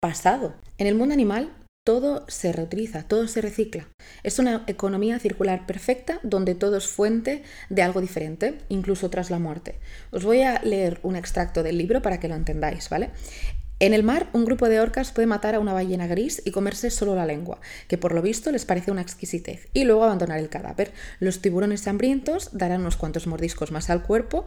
pasado. 0.00 0.54
En 0.78 0.88
el 0.88 0.96
mundo 0.96 1.14
animal 1.14 1.52
todo 1.84 2.24
se 2.28 2.52
reutiliza, 2.52 3.02
todo 3.02 3.26
se 3.26 3.40
recicla. 3.40 3.88
Es 4.22 4.38
una 4.38 4.64
economía 4.66 5.18
circular 5.18 5.66
perfecta 5.66 6.20
donde 6.22 6.54
todo 6.54 6.76
es 6.76 6.86
fuente 6.86 7.42
de 7.70 7.82
algo 7.82 8.00
diferente, 8.00 8.58
incluso 8.68 9.10
tras 9.10 9.30
la 9.30 9.40
muerte. 9.40 9.80
Os 10.12 10.24
voy 10.24 10.42
a 10.42 10.60
leer 10.62 11.00
un 11.02 11.16
extracto 11.16 11.62
del 11.62 11.78
libro 11.78 12.00
para 12.00 12.20
que 12.20 12.28
lo 12.28 12.36
entendáis, 12.36 12.88
¿vale? 12.88 13.10
En 13.80 13.94
el 13.94 14.04
mar, 14.04 14.28
un 14.32 14.44
grupo 14.44 14.68
de 14.68 14.78
orcas 14.78 15.10
puede 15.10 15.26
matar 15.26 15.56
a 15.56 15.58
una 15.58 15.72
ballena 15.72 16.06
gris 16.06 16.40
y 16.44 16.52
comerse 16.52 16.88
solo 16.88 17.16
la 17.16 17.26
lengua, 17.26 17.58
que 17.88 17.98
por 17.98 18.14
lo 18.14 18.22
visto 18.22 18.52
les 18.52 18.64
parece 18.64 18.92
una 18.92 19.02
exquisitez, 19.02 19.66
y 19.72 19.82
luego 19.82 20.04
abandonar 20.04 20.38
el 20.38 20.48
cadáver. 20.48 20.92
Los 21.18 21.42
tiburones 21.42 21.88
hambrientos 21.88 22.50
darán 22.52 22.82
unos 22.82 22.96
cuantos 22.96 23.26
mordiscos 23.26 23.72
más 23.72 23.90
al 23.90 24.04
cuerpo 24.04 24.44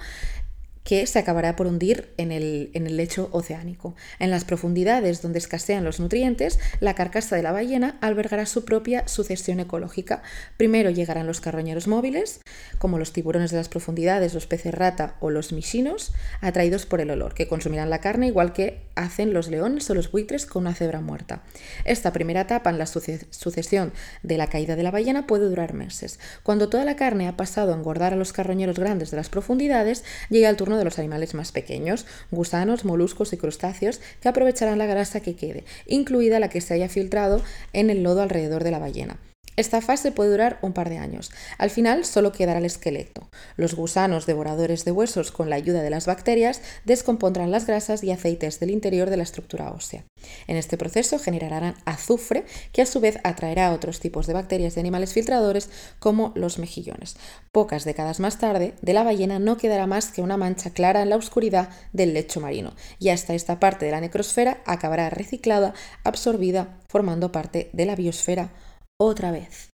que 0.85 1.05
se 1.07 1.19
acabará 1.19 1.55
por 1.55 1.67
hundir 1.67 2.13
en 2.17 2.31
el, 2.31 2.69
en 2.73 2.85
el, 2.85 2.95
lecho 2.95 3.27
oceánico. 3.31 3.95
En 4.19 4.29
las 4.29 4.45
profundidades 4.45 5.21
donde 5.21 5.39
escasean 5.39 5.83
los 5.83 5.99
nutrientes, 5.99 6.59
la 6.79 6.93
carcasa 6.93 7.35
de 7.35 7.41
la 7.41 7.51
ballena 7.51 7.97
albergará 8.01 8.45
su 8.45 8.63
propia 8.63 9.07
sucesión 9.07 9.59
ecológica. 9.59 10.21
Primero 10.57 10.91
llegarán 10.91 11.25
los 11.25 11.41
carroñeros 11.41 11.87
móviles, 11.87 12.39
como 12.77 12.99
los 12.99 13.11
tiburones 13.11 13.49
de 13.49 13.57
las 13.57 13.67
profundidades, 13.67 14.35
los 14.35 14.45
peces 14.45 14.73
rata 14.75 15.15
o 15.19 15.31
los 15.31 15.51
michinos, 15.51 16.13
atraídos 16.39 16.85
por 16.85 17.01
el 17.01 17.09
olor, 17.09 17.33
que 17.33 17.47
consumirán 17.47 17.89
la 17.89 17.99
carne 17.99 18.27
igual 18.27 18.53
que 18.53 18.85
hacen 18.93 19.33
los 19.33 19.47
leones 19.47 19.89
o 19.89 19.95
los 19.95 20.11
buitres 20.11 20.45
con 20.45 20.63
una 20.63 20.75
cebra 20.75 21.01
muerta. 21.01 21.41
Esta 21.83 22.13
primera 22.13 22.41
etapa 22.41 22.69
en 22.69 22.77
la 22.77 22.85
sucesión 22.85 23.91
de 24.21 24.37
la 24.37 24.47
caída 24.47 24.75
de 24.75 24.83
la 24.83 24.91
ballena 24.91 25.25
puede 25.25 25.49
durar 25.49 25.73
meses. 25.73 26.19
Cuando 26.43 26.69
toda 26.69 26.85
la 26.85 26.95
carne 26.95 27.27
ha 27.27 27.35
pasado 27.35 27.73
a 27.73 27.75
engordar 27.75 28.13
a 28.13 28.17
los 28.17 28.33
carroñeros 28.33 28.77
grandes 28.77 29.09
de 29.09 29.17
las 29.17 29.29
profundidades, 29.29 30.03
llega 30.29 30.49
el 30.49 30.57
turno 30.57 30.74
de 30.77 30.85
los 30.85 30.99
animales 30.99 31.33
más 31.33 31.51
pequeños, 31.51 32.05
gusanos, 32.31 32.85
moluscos 32.85 33.33
y 33.33 33.37
crustáceos, 33.37 34.01
que 34.21 34.29
aprovecharán 34.29 34.77
la 34.77 34.85
grasa 34.85 35.19
que 35.19 35.35
quede, 35.35 35.63
incluida 35.87 36.39
la 36.39 36.49
que 36.49 36.61
se 36.61 36.73
haya 36.73 36.89
filtrado 36.89 37.41
en 37.73 37.89
el 37.89 38.03
lodo 38.03 38.21
alrededor 38.21 38.63
de 38.63 38.71
la 38.71 38.79
ballena. 38.79 39.17
Esta 39.57 39.81
fase 39.81 40.11
puede 40.11 40.31
durar 40.31 40.59
un 40.61 40.73
par 40.73 40.89
de 40.89 40.97
años. 40.97 41.31
Al 41.57 41.69
final 41.69 42.03
solo 42.03 42.33
quedará 42.33 42.59
el 42.59 42.65
esqueleto. 42.65 43.29
Los 43.55 43.75
gusanos 43.75 44.25
devoradores 44.25 44.83
de 44.83 44.91
huesos, 44.91 45.31
con 45.31 45.49
la 45.49 45.55
ayuda 45.55 45.81
de 45.81 45.89
las 45.89 46.05
bacterias, 46.05 46.61
descompondrán 46.83 47.51
las 47.51 47.65
grasas 47.65 48.03
y 48.03 48.11
aceites 48.11 48.59
del 48.59 48.71
interior 48.71 49.09
de 49.09 49.17
la 49.17 49.23
estructura 49.23 49.71
ósea. 49.71 50.03
En 50.47 50.57
este 50.57 50.77
proceso 50.77 51.19
generarán 51.19 51.75
azufre, 51.85 52.45
que 52.73 52.81
a 52.81 52.85
su 52.85 52.99
vez 52.99 53.17
atraerá 53.23 53.67
a 53.67 53.73
otros 53.73 53.99
tipos 54.01 54.27
de 54.27 54.33
bacterias 54.33 54.75
de 54.75 54.81
animales 54.81 55.13
filtradores, 55.13 55.69
como 55.99 56.33
los 56.35 56.59
mejillones. 56.59 57.15
Pocas 57.53 57.85
décadas 57.85 58.19
más 58.19 58.37
tarde, 58.39 58.73
de 58.81 58.93
la 58.93 59.03
ballena 59.03 59.39
no 59.39 59.57
quedará 59.57 59.87
más 59.87 60.09
que 60.09 60.21
una 60.21 60.35
mancha 60.35 60.71
clara 60.71 61.01
en 61.01 61.09
la 61.09 61.15
oscuridad 61.15 61.69
del 61.93 62.13
lecho 62.13 62.41
marino, 62.41 62.75
y 62.99 63.09
hasta 63.09 63.33
esta 63.33 63.59
parte 63.59 63.85
de 63.85 63.91
la 63.91 64.01
necrosfera 64.01 64.61
acabará 64.65 65.09
reciclada, 65.09 65.73
absorbida, 66.03 66.79
formando 66.87 67.31
parte 67.31 67.69
de 67.71 67.85
la 67.85 67.95
biosfera 67.95 68.51
otra 68.97 69.31
vez. 69.31 69.69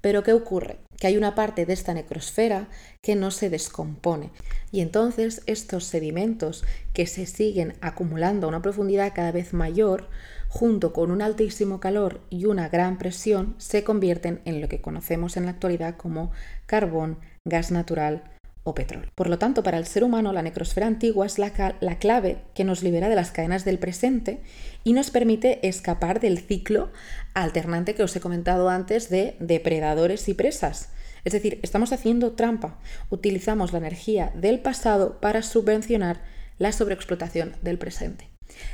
Pero 0.00 0.24
¿qué 0.24 0.32
ocurre? 0.32 0.78
Que 0.98 1.06
hay 1.06 1.16
una 1.16 1.34
parte 1.34 1.64
de 1.64 1.72
esta 1.72 1.94
necrosfera 1.94 2.68
que 3.02 3.14
no 3.14 3.30
se 3.30 3.50
descompone. 3.50 4.30
Y 4.72 4.80
entonces 4.80 5.42
estos 5.46 5.84
sedimentos 5.84 6.64
que 6.92 7.06
se 7.06 7.26
siguen 7.26 7.74
acumulando 7.80 8.46
a 8.46 8.48
una 8.48 8.62
profundidad 8.62 9.12
cada 9.14 9.30
vez 9.30 9.52
mayor, 9.52 10.08
junto 10.48 10.92
con 10.92 11.10
un 11.10 11.22
altísimo 11.22 11.78
calor 11.78 12.20
y 12.30 12.46
una 12.46 12.68
gran 12.68 12.98
presión, 12.98 13.54
se 13.58 13.84
convierten 13.84 14.40
en 14.44 14.60
lo 14.60 14.68
que 14.68 14.80
conocemos 14.80 15.36
en 15.36 15.44
la 15.44 15.52
actualidad 15.52 15.96
como 15.96 16.32
carbón, 16.66 17.18
gas 17.44 17.70
natural 17.70 18.24
o 18.64 18.74
petróleo. 18.74 19.10
Por 19.14 19.28
lo 19.28 19.38
tanto, 19.38 19.62
para 19.62 19.78
el 19.78 19.86
ser 19.86 20.04
humano, 20.04 20.32
la 20.32 20.42
necrosfera 20.42 20.86
antigua 20.86 21.26
es 21.26 21.38
la, 21.38 21.76
la, 21.80 21.98
clave 21.98 22.42
que 22.54 22.64
nos 22.64 22.82
libera 22.82 23.08
de 23.08 23.16
las 23.16 23.30
cadenas 23.30 23.64
del 23.64 23.78
presente 23.78 24.42
y 24.84 24.92
nos 24.92 25.10
permite 25.10 25.66
escapar 25.66 26.20
del 26.20 26.38
ciclo 26.38 26.90
alternante 27.34 27.94
que 27.94 28.02
os 28.02 28.14
he 28.14 28.20
comentado 28.20 28.68
antes 28.68 29.10
de 29.10 29.36
depredadores 29.40 30.28
y 30.28 30.34
presas. 30.34 30.90
Es 31.24 31.32
decir, 31.32 31.60
estamos 31.62 31.92
haciendo 31.92 32.32
trampa. 32.32 32.78
Utilizamos 33.10 33.72
la 33.72 33.78
energía 33.78 34.32
del 34.34 34.60
pasado 34.60 35.20
para 35.20 35.42
subvencionar 35.42 36.20
la 36.58 36.72
sobreexplotación 36.72 37.56
del 37.62 37.78
presente. 37.78 38.28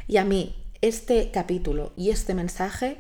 Y 0.07 0.17
a 0.17 0.25
mí, 0.25 0.65
este 0.81 1.31
capítulo 1.31 1.93
y 1.97 2.11
este 2.11 2.35
mensaje 2.35 2.97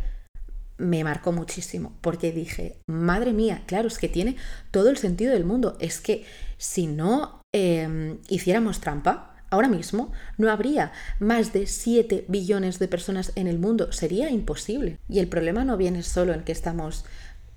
me 0.78 1.02
marcó 1.02 1.33
muchísimo, 1.33 1.97
porque 2.00 2.30
dije, 2.30 2.78
madre 2.87 3.33
mía, 3.33 3.64
claro, 3.66 3.88
es 3.88 3.99
que 3.99 4.09
tiene 4.09 4.37
todo 4.71 4.90
el 4.90 4.97
sentido 4.97 5.33
del 5.33 5.45
mundo. 5.45 5.76
Es 5.80 6.00
que 6.00 6.25
si 6.59 6.87
no 6.87 7.41
em, 7.53 8.19
hiciéramos 8.29 8.81
trampa, 8.81 9.35
ahora 9.50 9.69
mismo 9.69 10.12
no 10.37 10.50
habría 10.50 10.93
más 11.19 11.53
de 11.53 11.67
7 11.67 12.27
billones 12.29 12.79
de 12.79 12.88
personas 12.88 13.33
en 13.35 13.47
el 13.47 13.59
mundo. 13.59 13.93
Sería 13.93 14.31
imposible. 14.31 14.99
Y 15.09 15.21
el 15.21 15.29
problema 15.29 15.65
no 15.65 15.77
viene 15.77 16.03
solo 16.03 16.35
en 16.35 16.43
que 16.43 16.53
estamos 16.53 17.05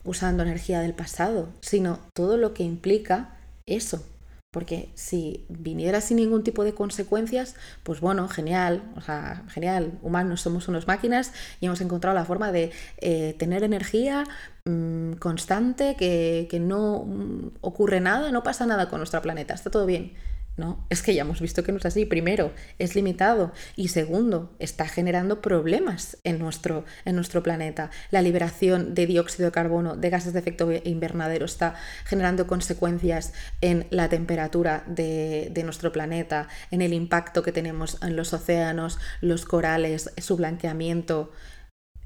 usando 0.03 0.43
energía 0.43 0.79
del 0.79 0.93
pasado, 0.93 1.49
sino 1.61 1.99
todo 2.13 2.37
lo 2.37 2.53
que 2.53 2.63
implica 2.63 3.37
eso. 3.65 4.03
Porque 4.51 4.91
si 4.95 5.45
viniera 5.47 6.01
sin 6.01 6.17
ningún 6.17 6.43
tipo 6.43 6.65
de 6.65 6.73
consecuencias, 6.73 7.55
pues 7.83 8.01
bueno, 8.01 8.27
genial, 8.27 8.83
o 8.97 9.01
sea, 9.01 9.45
genial, 9.47 9.97
humanos 10.01 10.41
somos 10.41 10.67
unas 10.67 10.87
máquinas 10.87 11.31
y 11.61 11.67
hemos 11.67 11.79
encontrado 11.79 12.13
la 12.13 12.25
forma 12.25 12.51
de 12.51 12.71
eh, 12.97 13.33
tener 13.39 13.63
energía 13.63 14.25
mm, 14.65 15.13
constante, 15.13 15.95
que, 15.95 16.47
que 16.51 16.59
no 16.59 17.05
mm, 17.05 17.51
ocurre 17.61 18.01
nada, 18.01 18.31
no 18.33 18.43
pasa 18.43 18.65
nada 18.65 18.89
con 18.89 18.99
nuestro 18.99 19.21
planeta, 19.21 19.53
está 19.53 19.69
todo 19.71 19.85
bien. 19.85 20.13
No, 20.57 20.85
es 20.89 21.01
que 21.01 21.15
ya 21.15 21.21
hemos 21.21 21.39
visto 21.39 21.63
que 21.63 21.71
no 21.71 21.77
es 21.77 21.85
así. 21.85 22.05
Primero, 22.05 22.51
es 22.77 22.95
limitado 22.95 23.53
y 23.75 23.87
segundo, 23.87 24.53
está 24.59 24.85
generando 24.85 25.41
problemas 25.41 26.17
en 26.23 26.39
nuestro, 26.39 26.83
en 27.05 27.15
nuestro 27.15 27.41
planeta. 27.41 27.89
La 28.11 28.21
liberación 28.21 28.93
de 28.93 29.07
dióxido 29.07 29.47
de 29.47 29.53
carbono, 29.53 29.95
de 29.95 30.09
gases 30.09 30.33
de 30.33 30.39
efecto 30.39 30.69
invernadero, 30.83 31.45
está 31.45 31.75
generando 32.03 32.47
consecuencias 32.47 33.33
en 33.61 33.87
la 33.91 34.09
temperatura 34.09 34.83
de, 34.87 35.49
de 35.51 35.63
nuestro 35.63 35.91
planeta, 35.91 36.49
en 36.69 36.81
el 36.81 36.93
impacto 36.93 37.43
que 37.43 37.53
tenemos 37.53 37.97
en 38.01 38.15
los 38.15 38.33
océanos, 38.33 38.99
los 39.21 39.45
corales, 39.45 40.11
su 40.17 40.35
blanqueamiento. 40.35 41.31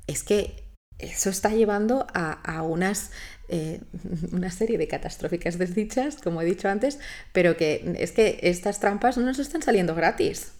Es 0.06 0.24
que 0.24 0.65
eso 1.00 1.30
está 1.30 1.50
llevando 1.50 2.08
a, 2.14 2.62
unas, 2.62 3.12
eh, 3.50 3.82
una 4.32 4.52
serie 4.52 4.78
de 4.78 4.88
catastróficas 4.88 5.58
desdichas, 5.58 6.18
como 6.18 6.42
he 6.42 6.46
dicho 6.46 6.70
antes, 6.70 7.00
pero 7.34 7.58
que 7.58 7.96
es 8.00 8.12
que 8.12 8.40
estas 8.44 8.80
trampas 8.80 9.18
no 9.18 9.26
nos 9.26 9.40
están 9.40 9.62
saliendo 9.62 9.96
gratis. 9.96 10.54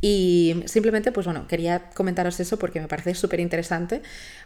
Y 0.00 0.62
simplemente, 0.66 1.10
pues 1.12 1.26
bueno, 1.26 1.46
quería 1.48 1.90
comentaros 1.90 2.38
eso 2.40 2.58
porque 2.58 2.80
me 2.80 2.88
parece 2.88 3.14
súper 3.14 3.40
interesante, 3.40 4.02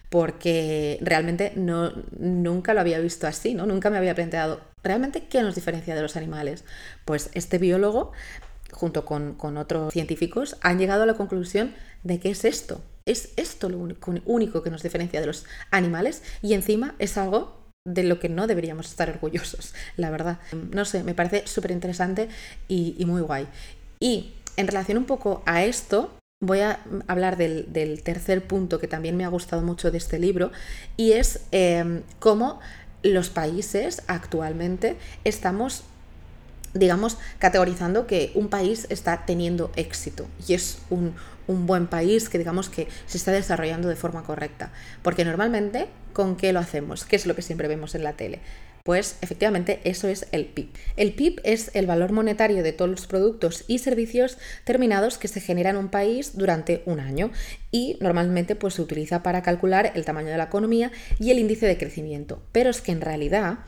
porque 0.09 0.99
realmente 1.01 1.53
no, 1.57 1.93
nunca 2.19 2.75
lo 2.75 2.81
había 2.81 2.99
visto 2.99 3.27
así, 3.27 3.55
¿no? 3.55 3.67
Nunca 3.67 3.91
me 3.91 3.99
había 3.99 4.15
planteado, 4.15 4.61
¿realmente 4.83 5.25
qué 5.27 5.43
nos 5.43 5.55
diferencia 5.55 5.95
de 5.95 6.03
los 6.03 6.17
animales? 6.17 6.65
Pues 7.05 7.31
este 7.35 7.59
biólogo, 7.59 8.13
junto 8.73 9.05
con, 9.05 9.35
con 9.35 9.59
otros 9.59 9.93
científicos, 9.93 10.57
han 10.63 10.79
llegado 10.79 11.03
a 11.03 11.07
la 11.07 11.15
conclusión 11.15 11.75
de 12.03 12.19
qué 12.19 12.31
es 12.31 12.45
esto, 12.45 12.83
es 13.07 13.31
esto 13.37 13.69
lo 13.69 13.79
único, 13.79 14.63
que 14.63 14.71
nos 14.71 14.83
diferencia 14.83 15.21
de 15.21 15.27
los 15.27 15.45
animales 15.71 16.23
y 16.43 16.55
encima 16.55 16.95
es 16.99 17.17
algo 17.17 17.61
de 17.85 18.05
lo 18.05 18.21
que 18.21 18.29
no 18.29 18.47
deberíamos 18.47 18.89
estar 18.89 19.11
orgullosos, 19.11 19.75
la 19.97 20.11
verdad. 20.11 20.39
No 20.71 20.85
sé, 20.85 21.03
me 21.03 21.15
parece 21.15 21.47
súper 21.47 21.73
interesante 21.73 22.29
y, 22.69 23.03
muy 23.07 23.23
guay. 23.23 23.49
Y 23.99 24.35
en 24.57 24.69
relación 24.69 24.99
un 24.99 25.05
poco 25.05 25.43
a 25.47 25.65
esto, 25.65 26.17
voy 26.41 26.61
a 26.61 26.81
hablar 27.09 27.37
del, 27.37 28.03
tercer 28.05 28.47
punto 28.47 28.79
que 28.79 28.89
también 28.89 29.17
me 29.17 29.25
ha 29.25 29.29
gustado 29.29 29.63
mucho 29.63 29.91
de 29.91 29.99
este 29.99 30.19
libro 30.19 30.53
y 30.97 31.13
es 31.13 31.47
em, 31.51 32.03
cómo 32.19 32.61
los 33.03 33.31
países 33.31 34.03
actualmente 34.07 34.97
estamos 35.25 35.85
digamos, 36.75 37.19
categorizando 37.39 38.07
que 38.07 38.33
un 38.35 38.49
país 38.49 38.87
está 38.91 39.25
teniendo 39.27 39.71
éxito 39.77 40.27
y 40.47 40.55
es 40.55 40.79
un, 40.91 41.15
un 41.47 41.67
buen 41.67 41.87
país 41.87 42.29
que 42.29 42.39
digamos 42.39 42.69
que 42.69 42.89
se 43.07 43.19
está 43.19 43.33
desarrollando 43.33 43.89
de 43.89 43.97
forma 43.97 44.23
correcta. 44.23 44.73
Porque 45.03 45.25
normalmente, 45.25 45.87
¿con 46.13 46.37
qué 46.37 46.53
lo 46.53 46.61
hacemos? 46.61 47.05
¿Qué 47.05 47.17
es 47.17 47.27
lo 47.27 47.35
que 47.35 47.43
siempre 47.43 47.69
vemos 47.69 47.95
en 47.95 48.05
la 48.05 48.15
tele? 48.15 48.41
Pues 48.85 49.17
efectivamente 49.21 49.81
eso 49.85 50.09
es 50.09 50.27
el 50.33 50.47
PIB. 50.47 50.71
El 50.97 51.13
PIB 51.13 51.41
es 51.45 51.71
el 51.75 51.87
valor 51.87 52.11
monetario 52.11 52.65
de 52.65 52.73
todos 52.73 52.91
los 52.91 53.07
productos 53.07 53.65
y 53.69 53.79
servicios 53.79 54.39
terminados 54.65 55.19
que 55.19 55.29
se 55.29 55.41
generan 55.41 55.77
en 55.77 55.85
un 55.85 55.89
país 55.89 56.37
durante 56.37 56.83
un 56.85 56.99
año 56.99 57.31
y 57.71 57.97
normalmente 58.01 58.57
pues, 58.57 58.75
se 58.75 58.83
utiliza 58.83 59.23
para 59.23 59.43
calcular 59.43 59.93
el 59.95 60.05
tamaño 60.05 60.31
de 60.31 60.37
la 60.37 60.45
economía 60.45 60.91
y 61.21 61.31
el 61.31 61.39
índice 61.39 61.67
de 61.67 61.79
crecimiento. 61.79 62.43
Pero 62.51 62.71
es 62.71 62.81
que 62.81 62.91
en 62.91 63.03
realidad 63.03 63.59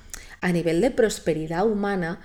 a 0.40 0.52
nivel 0.52 0.80
de 0.80 0.90
prosperidad 0.90 1.64
humana 1.64 2.20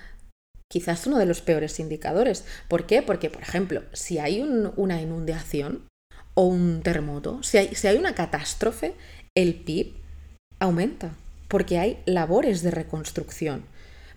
quizás 0.70 1.06
uno 1.06 1.18
de 1.18 1.26
los 1.26 1.42
peores 1.42 1.80
indicadores. 1.80 2.44
¿Por 2.68 2.86
qué? 2.86 3.02
Porque, 3.02 3.28
por 3.28 3.42
ejemplo, 3.42 3.82
si 3.92 4.18
hay 4.18 4.40
una 4.40 5.02
inundación 5.02 5.86
o 6.34 6.44
un 6.44 6.80
terremoto, 6.82 7.42
si 7.42 7.58
hay, 7.58 7.74
si 7.74 7.88
hay 7.88 7.96
una 7.96 8.14
catástrofe, 8.14 8.94
el 9.34 9.56
PIB 9.56 9.94
aumenta 10.60 11.12
porque 11.48 11.78
hay 11.78 11.98
labores 12.06 12.62
de 12.62 12.70
reconstrucción. 12.70 13.64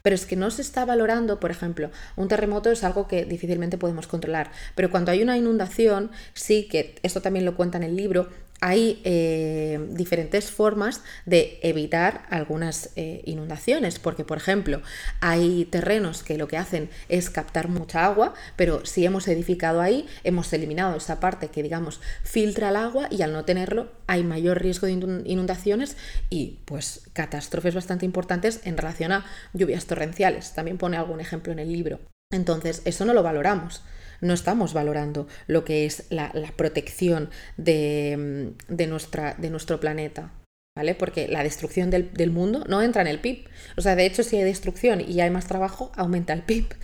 Pero 0.03 0.15
es 0.15 0.25
que 0.25 0.35
no 0.35 0.51
se 0.51 0.61
está 0.61 0.85
valorando, 0.85 1.39
por 1.39 1.49
ejemplo, 1.49 1.89
un 2.15 2.27
terremoto 2.27 2.69
es 2.71 2.83
algo 2.83 3.07
que 3.07 3.25
difícilmente 3.25 3.77
podemos 3.77 4.05
controlar, 4.05 4.51
pero 4.75 4.91
cuando 4.91 5.11
hay 5.11 5.23
una 5.23 5.37
inundación, 5.37 6.11
sí 6.33 6.67
que 6.67 6.95
esto 7.03 7.21
también 7.21 7.45
lo 7.45 7.55
cuenta 7.55 7.77
en 7.77 7.83
el 7.83 7.95
libro, 7.95 8.27
hay 8.63 9.01
eh, 9.03 9.77
diferentes 9.89 10.49
formas 10.49 11.01
de 11.25 11.59
evitar 11.63 12.25
algunas 12.29 12.91
eh, 12.95 13.21
inundaciones, 13.25 13.99
porque 13.99 14.23
por 14.23 14.37
ejemplo 14.37 14.81
hay 15.19 15.65
terrenos 15.65 16.23
que 16.23 16.37
lo 16.37 16.47
que 16.47 16.55
hacen 16.55 16.89
es 17.09 17.29
captar 17.29 17.67
mucha 17.67 18.05
agua, 18.05 18.33
pero 18.55 18.85
si 18.85 19.03
hemos 19.03 19.27
edificado 19.27 19.81
ahí, 19.81 20.07
hemos 20.23 20.53
eliminado 20.53 20.95
esa 20.95 21.19
parte 21.19 21.49
que 21.49 21.61
digamos 21.61 21.99
filtra 22.23 22.69
el 22.69 22.77
agua 22.77 23.09
y 23.11 23.21
al 23.21 23.33
no 23.33 23.43
tenerlo 23.43 23.91
hay 24.07 24.23
mayor 24.23 24.61
riesgo 24.61 24.87
de 24.87 24.93
inundaciones 24.93 25.97
y 26.29 26.59
pues 26.63 27.01
catástrofes 27.11 27.75
bastante 27.75 28.05
importantes 28.05 28.61
en 28.63 28.77
relación 28.77 29.11
a 29.11 29.25
lluvias 29.51 29.87
torrenciales. 29.87 30.53
También 30.53 30.77
pone 30.77 30.95
algún 30.95 31.19
ejemplo 31.19 31.51
en 31.51 31.59
el 31.59 31.69
libro. 31.69 31.99
Entonces, 32.33 32.81
eso 32.85 33.05
no 33.05 33.13
lo 33.13 33.23
valoramos 33.23 33.83
no 34.21 34.33
estamos 34.33 34.73
valorando 34.73 35.27
lo 35.47 35.65
que 35.65 35.85
es 35.85 36.05
la, 36.09 36.31
protección 36.55 37.29
de, 37.57 38.53
de, 38.69 38.87
nuestra, 38.87 39.35
de 39.37 39.49
nuestro 39.49 39.81
planeta. 39.81 40.31
¿vale? 40.75 40.95
Porque 40.95 41.27
la 41.27 41.43
destrucción 41.43 41.91
del, 41.91 42.31
mundo 42.31 42.63
no 42.67 42.81
entra 42.81 43.03
en 43.03 43.07
el 43.07 43.19
PIB. 43.19 43.47
O 43.77 43.81
sea, 43.81 43.95
de 43.95 44.05
hecho, 44.05 44.23
si 44.23 44.37
hay 44.37 44.43
destrucción 44.43 45.01
y 45.07 45.21
hay 45.21 45.29
más 45.29 45.45
trabajo, 45.45 45.91
aumenta 45.95 46.33
el 46.33 46.41
PIB. 46.41 46.65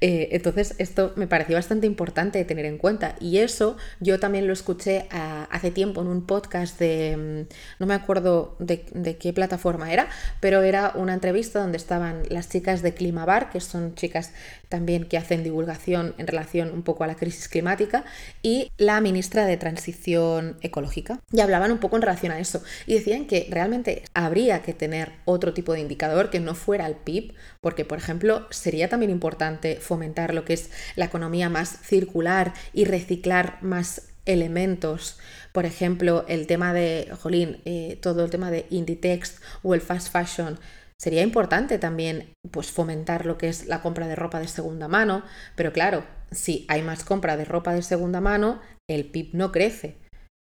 Eh, 0.00 0.28
entonces, 0.36 0.76
esto 0.78 1.12
me 1.16 1.26
pareció 1.26 1.56
bastante 1.56 1.88
importante 1.88 2.44
tener 2.44 2.66
en 2.66 2.78
cuenta. 2.78 3.16
Y 3.18 3.38
eso 3.38 3.76
yo 3.98 4.20
también 4.20 4.46
lo 4.46 4.52
escuché 4.52 5.08
hace 5.10 5.72
tiempo 5.72 6.00
en 6.02 6.06
un 6.06 6.24
podcast 6.24 6.78
de, 6.78 7.16
mm, 7.16 7.80
no 7.80 7.86
me 7.86 7.94
acuerdo 7.94 8.54
de, 8.60 9.16
qué 9.18 9.32
plataforma 9.32 9.92
era, 9.92 10.08
pero 10.38 10.62
era 10.62 10.92
una 10.94 11.14
entrevista 11.14 11.58
donde 11.58 11.78
estaban 11.78 12.22
las 12.28 12.48
chicas 12.48 12.80
de 12.82 12.94
Climabar, 12.94 13.50
que 13.50 13.60
son 13.60 13.96
chicas 13.96 14.32
también 14.68 15.04
que 15.04 15.18
hacen 15.18 15.42
divulgación 15.42 16.14
en 16.18 16.26
relación 16.26 16.70
un 16.72 16.82
poco 16.82 17.04
a 17.04 17.06
la 17.06 17.16
crisis 17.16 17.48
climática, 17.48 18.04
y 18.42 18.70
la 18.76 19.00
ministra 19.00 19.46
de 19.46 19.56
Transición 19.56 20.58
Ecológica. 20.60 21.20
Y 21.32 21.40
hablaban 21.40 21.72
un 21.72 21.78
poco 21.78 21.96
en 21.96 22.02
relación 22.02 22.32
a 22.32 22.40
eso. 22.40 22.62
Y 22.86 22.94
decían 22.94 23.26
que 23.26 23.46
realmente 23.50 24.02
habría 24.14 24.62
que 24.62 24.74
tener 24.74 25.12
otro 25.24 25.54
tipo 25.54 25.72
de 25.72 25.80
indicador 25.80 26.30
que 26.30 26.40
no 26.40 26.54
fuera 26.54 26.86
el 26.86 26.96
PIB, 26.96 27.34
porque 27.60 27.84
por 27.84 27.98
ejemplo 27.98 28.46
sería 28.50 28.88
también 28.88 29.10
importante 29.10 29.76
fomentar 29.76 30.34
lo 30.34 30.44
que 30.44 30.54
es 30.54 30.70
la 30.96 31.06
economía 31.06 31.48
más 31.48 31.80
circular 31.82 32.54
y 32.72 32.84
reciclar 32.84 33.58
más 33.62 34.08
elementos. 34.26 35.18
Por 35.52 35.66
ejemplo, 35.66 36.24
el 36.28 36.46
tema 36.46 36.72
de, 36.72 37.10
jolín, 37.20 37.60
eh, 37.64 37.98
todo 38.00 38.24
el 38.24 38.30
tema 38.30 38.50
de 38.50 38.66
Inditex 38.70 39.40
o 39.62 39.74
el 39.74 39.80
fast 39.80 40.12
fashion. 40.12 40.58
Sería 41.00 41.22
importante 41.22 41.78
también 41.78 42.32
pues, 42.50 42.72
fomentar 42.72 43.24
lo 43.24 43.38
que 43.38 43.48
es 43.48 43.66
la 43.66 43.82
compra 43.82 44.08
de 44.08 44.16
ropa 44.16 44.40
de 44.40 44.48
segunda 44.48 44.88
mano, 44.88 45.22
pero 45.54 45.72
claro, 45.72 46.04
si 46.32 46.66
hay 46.68 46.82
más 46.82 47.04
compra 47.04 47.36
de 47.36 47.44
ropa 47.44 47.72
de 47.72 47.82
segunda 47.82 48.20
mano, 48.20 48.60
el 48.88 49.04
PIB 49.04 49.30
no 49.34 49.52
crece. 49.52 49.96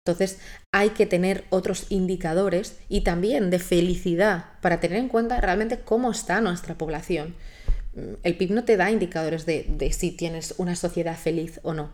Entonces 0.06 0.40
hay 0.72 0.90
que 0.90 1.06
tener 1.06 1.44
otros 1.50 1.86
indicadores 1.90 2.78
y 2.88 3.02
también 3.02 3.50
de 3.50 3.58
felicidad 3.58 4.46
para 4.60 4.80
tener 4.80 4.98
en 4.98 5.08
cuenta 5.08 5.40
realmente 5.40 5.80
cómo 5.80 6.10
está 6.10 6.40
nuestra 6.40 6.76
población. 6.76 7.36
El 8.22 8.36
PIB 8.36 8.52
no 8.52 8.64
te 8.64 8.76
da 8.76 8.90
indicadores 8.90 9.46
de, 9.46 9.92
si 9.92 10.10
tienes 10.12 10.54
una 10.58 10.74
sociedad 10.74 11.16
feliz 11.16 11.60
o 11.62 11.74
no. 11.74 11.92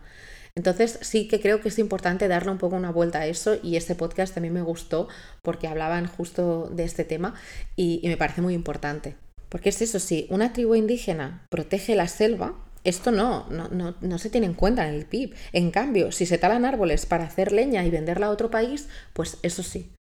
Entonces 0.57 0.97
sí 1.03 1.27
que 1.27 1.39
creo 1.39 1.61
que 1.61 1.67
es 1.67 1.77
importante 1.77 2.27
darle 2.27 2.49
un 2.49 2.57
poco 2.57 2.75
una 2.75 2.91
vuelta 2.91 3.19
a 3.19 3.27
eso 3.27 3.59
y 3.61 3.75
este 3.75 3.93
podcast 3.93 4.33
también 4.33 4.55
me 4.55 4.63
gustó 4.63 5.07
porque 5.43 5.67
hablaban 5.67 6.07
justo 6.07 6.67
de 6.73 6.83
este 6.83 7.03
tema 7.03 7.35
y, 7.75 8.01
me 8.03 8.17
parece 8.17 8.41
muy 8.41 8.55
importante. 8.55 9.15
Porque 9.49 9.69
es 9.69 9.83
eso, 9.83 9.99
si 9.99 10.25
una 10.31 10.53
tribu 10.53 10.73
indígena 10.73 11.45
protege 11.51 11.93
la 11.93 12.07
selva, 12.07 12.55
esto 12.83 13.11
no, 13.11 13.47
no, 13.51 13.95
no, 14.01 14.17
se 14.17 14.31
tiene 14.31 14.47
en 14.47 14.55
cuenta 14.55 14.87
en 14.87 14.95
el 14.95 15.05
PIB. 15.05 15.35
En 15.53 15.69
cambio, 15.69 16.11
si 16.11 16.25
se 16.25 16.39
talan 16.39 16.65
árboles 16.65 17.05
para 17.05 17.25
hacer 17.25 17.51
leña 17.51 17.85
y 17.85 17.91
venderla 17.91 18.25
a 18.25 18.31
otro 18.31 18.49
país, 18.49 18.87
pues 19.13 19.37
eso 19.43 19.61
sí. 19.61 19.91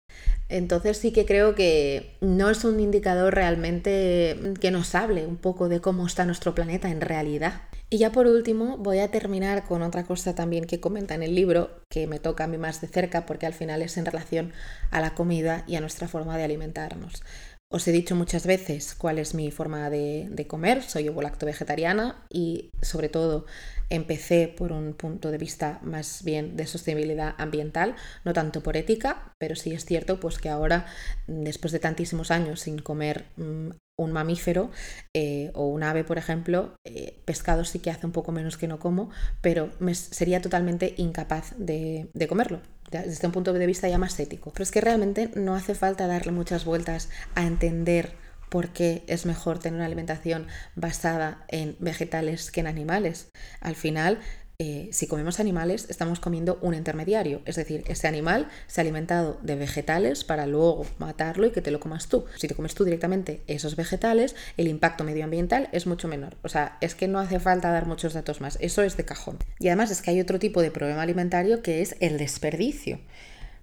Entonces 0.48 0.96
sí 0.96 1.12
que 1.12 1.26
creo 1.26 1.54
que 1.54 2.16
no 2.22 2.48
es 2.48 2.64
un 2.64 2.80
indicador 2.80 3.34
realmente 3.34 4.54
que 4.58 4.70
nos 4.70 4.94
hable 4.94 5.26
un 5.26 5.36
poco 5.36 5.68
de 5.68 5.82
cómo 5.82 6.06
está 6.06 6.24
nuestro 6.24 6.54
planeta 6.54 6.88
en 6.88 7.02
realidad. 7.02 7.60
Y 7.88 7.98
ya 7.98 8.10
por 8.10 8.26
último 8.26 8.76
voy 8.78 8.98
a 8.98 9.12
terminar 9.12 9.64
con 9.64 9.82
otra 9.82 10.04
cosa 10.04 10.34
también 10.34 10.64
que 10.64 10.80
comenta 10.80 11.14
en 11.14 11.22
el 11.22 11.36
libro, 11.36 11.70
que 11.88 12.08
me 12.08 12.18
toca 12.18 12.44
a 12.44 12.46
mí 12.48 12.58
más 12.58 12.80
de 12.80 12.88
cerca 12.88 13.26
porque 13.26 13.46
al 13.46 13.54
final 13.54 13.80
es 13.80 13.96
en 13.96 14.06
relación 14.06 14.52
a 14.90 15.00
la 15.00 15.14
comida 15.14 15.62
y 15.68 15.76
a 15.76 15.80
nuestra 15.80 16.08
forma 16.08 16.36
de 16.36 16.42
alimentarnos. 16.44 17.22
Os 17.68 17.88
he 17.88 17.92
dicho 17.92 18.14
muchas 18.14 18.46
veces 18.46 18.94
cuál 18.94 19.18
es 19.18 19.34
mi 19.34 19.50
forma 19.50 19.90
de, 19.90 20.46
comer, 20.46 20.84
soy 20.84 21.08
ovo-lacto 21.08 21.46
vegetariana 21.46 22.24
y 22.30 22.70
sobre 22.80 23.08
todo 23.08 23.44
empecé 23.90 24.46
por 24.46 24.70
un 24.70 24.94
punto 24.94 25.32
de 25.32 25.38
vista 25.38 25.80
más 25.82 26.22
bien 26.22 26.56
de 26.56 26.68
sostenibilidad 26.68 27.34
ambiental, 27.38 27.96
no 28.24 28.32
tanto 28.32 28.62
por 28.62 28.76
ética, 28.76 29.32
pero 29.40 29.56
sí 29.56 29.72
es 29.72 29.84
cierto 29.84 30.20
pues 30.20 30.38
que 30.38 30.48
ahora, 30.48 30.86
después 31.26 31.72
de 31.72 31.80
tantísimos 31.80 32.30
años 32.30 32.60
sin 32.60 32.78
comer 32.78 33.24
mm, 33.36 33.70
un 33.98 34.12
mamífero 34.12 34.70
eh, 35.12 35.50
o 35.54 35.66
un 35.66 35.82
ave, 35.82 36.04
por 36.04 36.18
ejemplo, 36.18 36.76
eh, 36.84 37.20
pescado 37.24 37.64
sí 37.64 37.80
que 37.80 37.90
hace 37.90 38.06
un 38.06 38.12
poco 38.12 38.30
menos 38.30 38.56
que 38.56 38.68
no 38.68 38.78
como, 38.78 39.10
pero 39.40 39.70
me 39.80 39.96
sería 39.96 40.40
totalmente 40.40 40.94
incapaz 40.98 41.52
de 41.58 42.26
comerlo 42.28 42.60
desde 42.90 43.26
un 43.26 43.32
punto 43.32 43.52
de 43.52 43.66
vista 43.66 43.88
ya 43.88 43.98
más 43.98 44.18
ético. 44.20 44.52
Pero 44.52 44.62
es 44.62 44.70
que 44.70 44.80
realmente 44.80 45.30
no 45.34 45.54
hace 45.54 45.74
falta 45.74 46.06
darle 46.06 46.32
muchas 46.32 46.64
vueltas 46.64 47.08
a 47.34 47.44
entender 47.44 48.12
por 48.48 48.70
qué 48.70 49.04
es 49.06 49.26
mejor 49.26 49.58
tener 49.58 49.76
una 49.76 49.86
alimentación 49.86 50.46
basada 50.74 51.44
en 51.48 51.76
vegetales 51.80 52.50
que 52.50 52.60
en 52.60 52.66
animales. 52.66 53.30
Al 53.60 53.74
final, 53.74 54.20
eh, 54.58 54.88
si 54.90 55.06
comemos 55.06 55.38
animales, 55.38 55.86
estamos 55.90 56.18
comiendo 56.18 56.58
un 56.62 56.72
intermediario, 56.72 57.42
es 57.44 57.56
decir, 57.56 57.84
ese 57.88 58.08
animal 58.08 58.48
se 58.66 58.80
ha 58.80 58.82
alimentado 58.82 59.38
de 59.42 59.54
vegetales 59.54 60.24
para 60.24 60.46
luego 60.46 60.86
matarlo 60.98 61.46
y 61.46 61.50
que 61.50 61.60
te 61.60 61.70
lo 61.70 61.78
comas 61.78 62.08
tú. 62.08 62.24
Si 62.36 62.48
te 62.48 62.54
comes 62.54 62.74
tú 62.74 62.84
directamente 62.84 63.42
esos 63.48 63.76
vegetales, 63.76 64.34
el 64.56 64.68
impacto 64.68 65.04
medioambiental 65.04 65.68
es 65.72 65.86
mucho 65.86 66.08
menor. 66.08 66.36
O 66.42 66.48
sea, 66.48 66.78
es 66.80 66.94
que 66.94 67.06
no 67.06 67.18
hace 67.18 67.38
falta 67.38 67.70
dar 67.70 67.86
muchos 67.86 68.14
datos 68.14 68.40
más, 68.40 68.56
eso 68.60 68.82
es 68.82 68.96
de 68.96 69.04
cajón. 69.04 69.38
Y 69.58 69.68
además 69.68 69.90
es 69.90 70.00
que 70.00 70.10
hay 70.10 70.20
otro 70.20 70.38
tipo 70.38 70.62
de 70.62 70.70
problema 70.70 71.02
alimentario 71.02 71.62
que 71.62 71.82
es 71.82 71.96
el 72.00 72.16
desperdicio. 72.16 72.98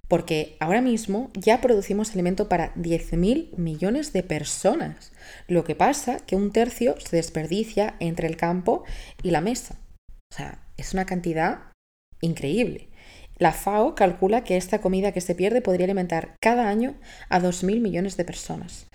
Porque 0.06 0.56
ahora 0.60 0.82
mismo 0.82 1.30
ya 1.34 1.60
producimos 1.60 2.12
alimento 2.12 2.48
para 2.48 2.72
10.000 2.74 3.56
millones 3.56 4.12
de 4.12 4.22
personas. 4.22 5.12
Lo 5.48 5.64
que 5.64 5.74
pasa 5.74 6.18
que 6.18 6.36
un 6.36 6.52
tercio 6.52 6.94
se 7.00 7.16
desperdicia 7.16 7.96
entre 8.00 8.28
el 8.28 8.36
campo 8.36 8.84
y 9.22 9.30
la 9.30 9.40
mesa. 9.40 9.76
O 10.30 10.36
sea, 10.36 10.63
es 10.76 10.94
una 10.94 11.06
cantidad 11.06 11.72
increíble. 12.20 12.88
La 13.36 13.52
FAO 13.52 13.94
calcula 13.94 14.44
que 14.44 14.56
esta 14.56 14.80
comida 14.80 15.12
que 15.12 15.20
se 15.20 15.34
pierde 15.34 15.60
podría 15.60 15.86
alimentar 15.86 16.36
cada 16.40 16.68
año 16.68 16.94
a 17.28 17.40
2.000 17.40 17.80
millones 17.80 18.16
de 18.16 18.24
personas. 18.24 18.86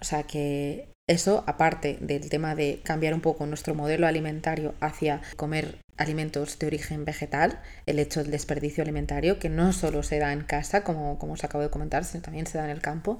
O 0.00 0.04
sea 0.04 0.24
que 0.24 0.92
eso, 1.08 1.42
aparte 1.46 1.96
del 2.02 2.28
tema 2.28 2.54
de 2.54 2.80
cambiar 2.84 3.14
un 3.14 3.22
poco 3.22 3.46
nuestro 3.46 3.74
modelo 3.74 4.06
alimentario 4.06 4.74
hacia 4.80 5.22
comer 5.36 5.78
alimentos 5.96 6.58
de 6.58 6.66
origen 6.66 7.06
vegetal, 7.06 7.60
el 7.86 7.98
hecho 7.98 8.22
del 8.22 8.30
desperdicio 8.30 8.82
alimentario, 8.82 9.38
que 9.38 9.48
no 9.48 9.72
solo 9.72 10.02
se 10.02 10.18
da 10.18 10.32
en 10.32 10.42
casa, 10.42 10.84
como, 10.84 11.18
como 11.18 11.32
os 11.32 11.44
acabo 11.44 11.64
de 11.64 11.70
comentar, 11.70 12.04
sino 12.04 12.22
también 12.22 12.46
se 12.46 12.58
da 12.58 12.64
en 12.64 12.70
el 12.70 12.82
campo, 12.82 13.18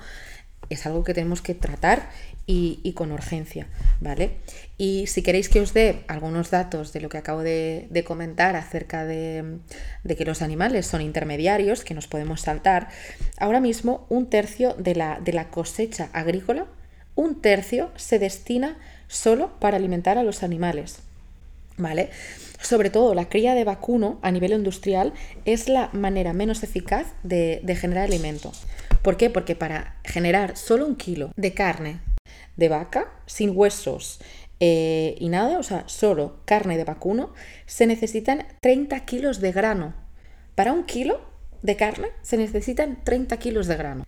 es 0.71 0.87
algo 0.87 1.05
que 1.05 1.15
tenemos 1.15 1.43
que 1.43 1.55
tratar 1.55 2.11
y, 2.51 2.93
con 2.95 3.13
urgencia, 3.13 3.67
¿vale? 4.01 4.39
Y 4.79 5.07
si 5.07 5.23
queréis 5.23 5.51
que 5.51 5.61
os 5.61 5.75
dé 5.75 6.05
algunos 6.09 6.51
datos 6.51 6.95
de 6.95 7.03
lo 7.03 7.11
que 7.11 7.19
acabo 7.19 7.43
de, 7.43 8.05
comentar 8.07 8.57
acerca 8.57 9.05
de, 9.05 9.59
que 10.17 10.25
los 10.25 10.41
animales 10.41 10.87
son 10.87 11.03
intermediarios, 11.03 11.85
que 11.85 11.93
nos 11.93 12.07
podemos 12.09 12.41
saltar, 12.41 12.89
ahora 13.37 13.61
mismo 13.61 14.07
un 14.09 14.31
tercio 14.31 14.75
de 14.79 14.95
la, 14.95 15.21
de 15.23 15.35
la 15.35 15.51
cosecha 15.51 16.09
agrícola, 16.15 16.67
un 17.17 17.43
tercio 17.43 17.91
se 17.97 18.19
destina 18.19 18.79
solo 19.09 19.59
para 19.61 19.77
alimentar 19.77 20.17
a 20.17 20.23
los 20.23 20.43
animales, 20.43 21.01
¿vale? 21.77 22.09
Sobre 22.63 22.89
todo 22.89 23.15
la 23.15 23.29
cría 23.29 23.55
de 23.55 23.65
vacuno 23.65 24.19
a 24.23 24.31
nivel 24.31 24.53
industrial 24.53 25.13
es 25.45 25.69
la 25.69 25.91
manera 25.93 26.33
menos 26.33 26.63
eficaz 26.63 27.09
de, 27.23 27.61
de 27.63 27.77
generar 27.77 28.05
alimento. 28.05 28.53
¿Por 29.03 29.17
qué? 29.17 29.31
Porque 29.31 29.55
para 29.55 29.97
generar 30.05 30.57
solo 30.57 30.87
un 30.87 30.97
kilo 30.97 31.33
de 31.37 31.55
carne 31.55 32.01
de 32.57 32.69
vaca, 32.69 33.13
sin 33.27 33.57
huesos 33.57 34.21
eh, 34.61 35.15
y 35.19 35.29
nada, 35.29 35.59
o 35.59 35.63
sea, 35.63 35.85
solo 35.87 36.41
carne 36.45 36.77
de 36.77 36.85
vacuno, 36.85 37.33
se 37.67 37.87
necesitan 37.87 38.47
30 38.61 39.05
kilos 39.05 39.41
de 39.41 39.53
grano. 39.53 39.95
Para 40.55 40.73
un 40.73 40.85
kilo 40.85 41.21
de 41.63 41.77
carne 41.77 42.09
se 42.23 42.37
necesitan 42.37 42.99
30 43.05 43.37
kilos 43.39 43.67
de 43.67 43.77
grano. 43.77 44.05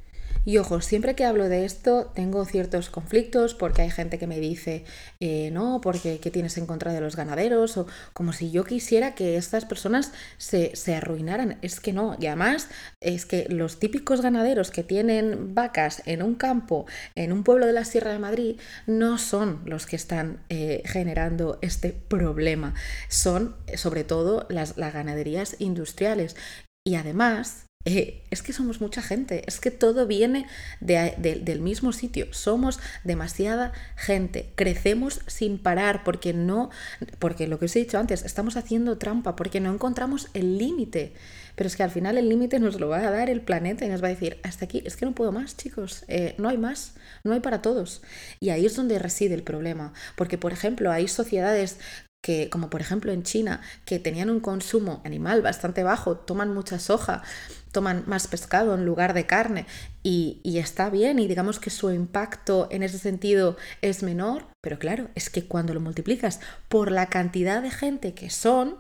Y 0.47 0.57
ojo, 0.57 0.81
siempre 0.81 1.15
que 1.15 1.27
hablo 1.27 1.51
de 1.51 1.67
esto 1.67 2.11
tengo 2.15 2.47
ciertos 2.47 2.89
conflictos 2.89 3.55
porque 3.55 3.83
hay 3.83 3.91
gente 3.91 4.19
que 4.19 4.27
me 4.27 4.41
dice, 4.41 4.85
eh, 5.21 5.51
no, 5.53 5.83
porque 5.83 6.19
¿qué 6.19 6.31
tienes 6.31 6.57
en 6.57 6.65
contra 6.65 6.95
de 6.95 7.01
los 7.03 7.15
ganaderos? 7.15 7.77
O 7.77 7.87
como 8.15 8.33
si 8.33 8.51
yo 8.51 8.65
quisiera 8.65 9.15
que 9.15 9.37
estas 9.37 9.67
personas 9.67 10.13
se, 10.39 10.75
se 10.77 10.95
arruinaran. 10.95 11.59
Es 11.61 11.79
que 11.81 11.93
no. 11.93 12.17
Y 12.19 12.27
además 12.27 12.69
es 13.01 13.27
que 13.27 13.47
los 13.51 13.79
típicos 13.79 14.23
ganaderos 14.23 14.71
que 14.71 14.83
tienen 14.83 15.55
vacas 15.55 16.03
en 16.07 16.23
un 16.23 16.35
campo, 16.37 16.87
en 17.15 17.33
un 17.33 17.45
pueblo 17.45 17.67
de 17.67 17.75
la 17.75 17.85
Sierra 17.85 18.13
de 18.13 18.19
Madrid, 18.19 18.59
no 18.87 19.19
son 19.19 19.61
los 19.67 19.85
que 19.85 19.97
están 19.97 20.43
eh, 20.49 20.83
generando 20.87 21.59
este 21.61 21.91
problema. 21.93 22.75
Son 23.09 23.57
sobre 23.77 24.05
todo 24.05 24.47
las, 24.49 24.79
las 24.79 24.95
ganaderías 24.95 25.57
industriales. 25.59 26.35
Y 26.83 26.95
además, 26.95 27.67
eh, 27.87 28.23
es 28.31 28.43
que 28.43 28.53
somos 28.53 28.83
mucha 28.83 29.01
gente, 29.01 29.43
es 29.47 29.59
que 29.59 29.71
todo 29.71 30.07
viene 30.07 30.47
del 30.81 31.61
mismo 31.61 31.95
sitio, 31.95 32.27
somos 32.31 32.79
demasiada 33.05 33.73
gente, 33.97 34.51
crecemos 34.55 35.21
sin 35.27 35.59
parar 35.59 36.05
porque 36.05 36.35
no, 36.35 36.69
porque 37.19 37.47
lo 37.47 37.59
que 37.59 37.65
os 37.65 37.77
he 37.77 37.79
dicho 37.79 37.99
antes, 37.99 38.23
estamos 38.23 38.59
haciendo 38.59 38.99
trampa 38.99 39.35
porque 39.35 39.61
no 39.61 39.73
encontramos 39.73 40.29
el 40.35 40.59
límite, 40.59 41.15
pero 41.55 41.69
es 41.69 41.77
que 41.77 41.83
al 41.83 41.91
final 41.91 42.19
el 42.19 42.29
límite 42.29 42.61
nos 42.61 42.79
lo 42.79 42.91
va 42.91 42.99
a 42.99 43.11
dar 43.11 43.31
el 43.31 43.41
planeta 43.41 43.87
y 43.87 43.89
nos 43.89 44.03
va 44.03 44.09
a 44.09 44.11
decir, 44.11 44.39
hasta 44.43 44.67
aquí, 44.67 44.83
es 44.85 44.97
que 44.97 45.07
no 45.07 45.15
puedo 45.15 45.33
más 45.33 45.57
chicos, 45.57 46.05
eh, 46.09 46.35
no 46.37 46.51
hay 46.51 46.59
más, 46.59 46.97
no 47.25 47.33
hay 47.33 47.41
para 47.41 47.63
todos. 47.63 48.03
Y 48.41 48.51
ahí 48.51 48.67
es 48.67 48.77
donde 48.77 48.99
reside 48.99 49.35
el 49.35 49.43
problema, 49.43 49.95
porque 50.17 50.37
por 50.37 50.53
ejemplo 50.53 50.93
hay 50.93 51.09
sociedades 51.09 51.79
que, 52.23 52.51
como 52.51 52.69
por 52.71 52.81
ejemplo 52.81 53.13
en 53.13 53.23
China, 53.23 53.61
que 53.85 53.99
tenían 53.99 54.31
un 54.31 54.41
consumo 54.41 55.01
animal 55.05 55.43
bastante 55.43 55.83
bajo, 55.83 56.17
toman 56.17 56.53
mucha 56.53 56.79
soja, 56.79 57.23
toman 57.73 58.05
más 58.07 58.29
pescado 58.29 58.75
en 58.75 58.85
lugar 58.85 59.15
de 59.15 59.27
carne 59.27 59.67
y, 60.03 60.41
está 60.45 60.91
bien 60.91 61.19
y 61.19 61.27
digamos 61.27 61.59
que 61.59 61.71
su 61.71 61.91
impacto 61.91 62.69
en 62.71 62.83
ese 62.83 62.99
sentido 62.99 63.57
es 63.81 64.03
menor, 64.03 64.47
pero 64.61 64.79
claro, 64.79 65.09
es 65.15 65.31
que 65.31 65.47
cuando 65.47 65.73
lo 65.73 65.81
multiplicas 65.81 66.41
por 66.69 66.91
la 66.91 67.09
cantidad 67.09 67.63
de 67.63 67.71
gente 67.71 68.13
que 68.15 68.29
son, 68.29 68.77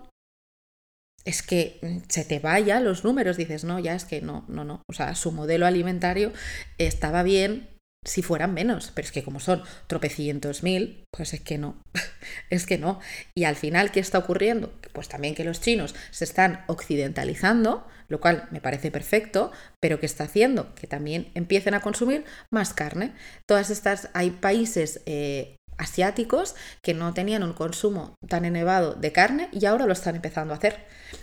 es 1.24 1.42
que 1.42 1.78
mm, 1.82 2.08
se 2.08 2.24
te 2.24 2.38
vaya 2.38 2.80
los 2.80 3.04
números, 3.04 3.36
dices, 3.36 3.64
no, 3.64 3.78
ya 3.78 3.94
es 3.94 4.04
que 4.04 4.20
no, 4.20 4.44
no, 4.48 4.64
no, 4.64 4.82
o 4.88 4.92
sea, 4.92 5.14
su 5.14 5.32
modelo 5.32 5.66
alimentario 5.66 6.32
estaba 6.78 7.22
bien, 7.22 7.68
si 8.04 8.22
fueran 8.22 8.54
menos, 8.54 8.92
pero 8.94 9.06
es 9.06 9.12
que 9.12 9.22
como 9.22 9.40
son 9.40 9.62
tropecientos 9.86 10.62
mil, 10.62 11.04
pues 11.10 11.34
es 11.34 11.40
que 11.40 11.58
no, 11.58 11.82
es 12.50 12.66
que 12.66 12.78
no. 12.78 13.00
Y 13.34 13.44
al 13.44 13.56
final, 13.56 13.92
¿qué 13.92 14.00
está 14.00 14.18
ocurriendo? 14.18 14.72
Pues 14.92 15.08
también 15.08 15.34
que 15.34 15.44
los 15.44 15.60
chinos 15.60 15.94
se 16.10 16.24
están 16.24 16.64
occidentalizando, 16.66 17.86
lo 18.08 18.20
cual 18.20 18.48
me 18.50 18.60
parece 18.60 18.90
perfecto, 18.90 19.52
pero 19.80 20.00
¿qué 20.00 20.06
está 20.06 20.24
haciendo? 20.24 20.74
Que 20.74 20.86
también 20.86 21.30
empiecen 21.34 21.74
a 21.74 21.80
consumir 21.80 22.24
más 22.50 22.74
carne. 22.74 23.12
Todas 23.46 23.70
estas, 23.70 24.08
hay 24.14 24.30
países 24.30 25.02
eh, 25.06 25.56
asiáticos 25.80 26.54
que 26.82 26.94
no 26.94 27.14
tenían 27.14 27.42
un 27.42 27.54
consumo 27.54 28.14
tan 28.28 28.44
elevado 28.44 28.94
de 28.94 29.12
carne 29.12 29.48
y 29.52 29.66
ahora 29.66 29.86
lo 29.86 29.92
están 29.92 30.16
empezando 30.16 30.54
a 30.54 30.58
hacer. 30.58 30.78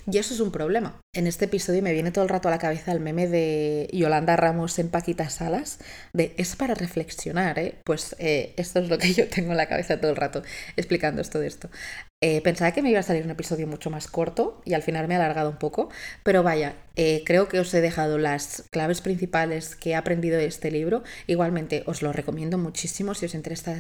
Y 0.10 0.17
eso 0.17 0.34
es 0.34 0.39
un 0.39 0.52
problema. 0.52 1.00
En 1.13 1.28
este 1.28 1.46
episodio 1.46 1.82
me 1.82 1.93
viene 1.93 2.12
todo 2.12 2.24
el 2.24 2.30
rato 2.30 2.48
a 2.48 2.52
la 2.52 2.58
cabeza 2.58 2.91
el 2.91 3.00
meme 3.00 3.28
de 3.28 3.89
Yolanda 3.93 4.36
Ramos 4.36 4.80
en 4.80 4.89
Paquitas 4.89 5.36
Salas, 5.36 5.80
de 6.13 6.34
es 6.38 6.56
para 6.56 6.74
reflexionar, 6.74 7.58
¿eh? 7.60 7.80
Pues 7.86 8.15
eh, 8.20 8.54
esto 8.58 8.80
es 8.80 8.89
lo 8.89 8.98
que 8.98 9.13
yo 9.13 9.28
tengo 9.30 9.52
en 9.52 9.58
la 9.58 9.67
cabeza 9.67 10.00
todo 10.00 10.12
el 10.12 10.17
rato 10.17 10.41
explicando 10.76 11.22
esto 11.22 11.39
de 11.39 11.48
esto. 11.48 11.70
Eh, 12.19 12.41
pensaba 12.41 12.71
que 12.71 12.82
me 12.82 12.89
iba 12.89 12.99
a 12.99 13.03
salir 13.03 13.23
un 13.23 13.30
episodio 13.30 13.67
mucho 13.67 13.91
más 13.91 14.08
corto 14.08 14.60
y 14.65 14.73
al 14.73 14.82
final 14.82 15.08
me 15.08 15.13
he 15.13 15.17
alargado 15.17 15.51
un 15.51 15.58
poco, 15.58 15.89
pero 16.23 16.41
vaya, 16.41 16.73
eh, 16.95 17.21
creo 17.27 17.47
que 17.47 17.60
os 17.60 17.71
he 17.75 17.80
dejado 17.80 18.17
las 18.17 18.63
claves 18.71 19.01
principales 19.01 19.75
que 19.75 19.91
he 19.91 19.95
aprendido 19.95 20.39
de 20.39 20.47
este 20.47 20.71
libro. 20.71 21.03
Igualmente 21.27 21.84
os 21.86 22.01
lo 22.01 22.12
recomiendo 22.12 22.58
muchísimo 22.58 23.13
si 23.13 23.27
os 23.27 23.36
interesa, 23.36 23.80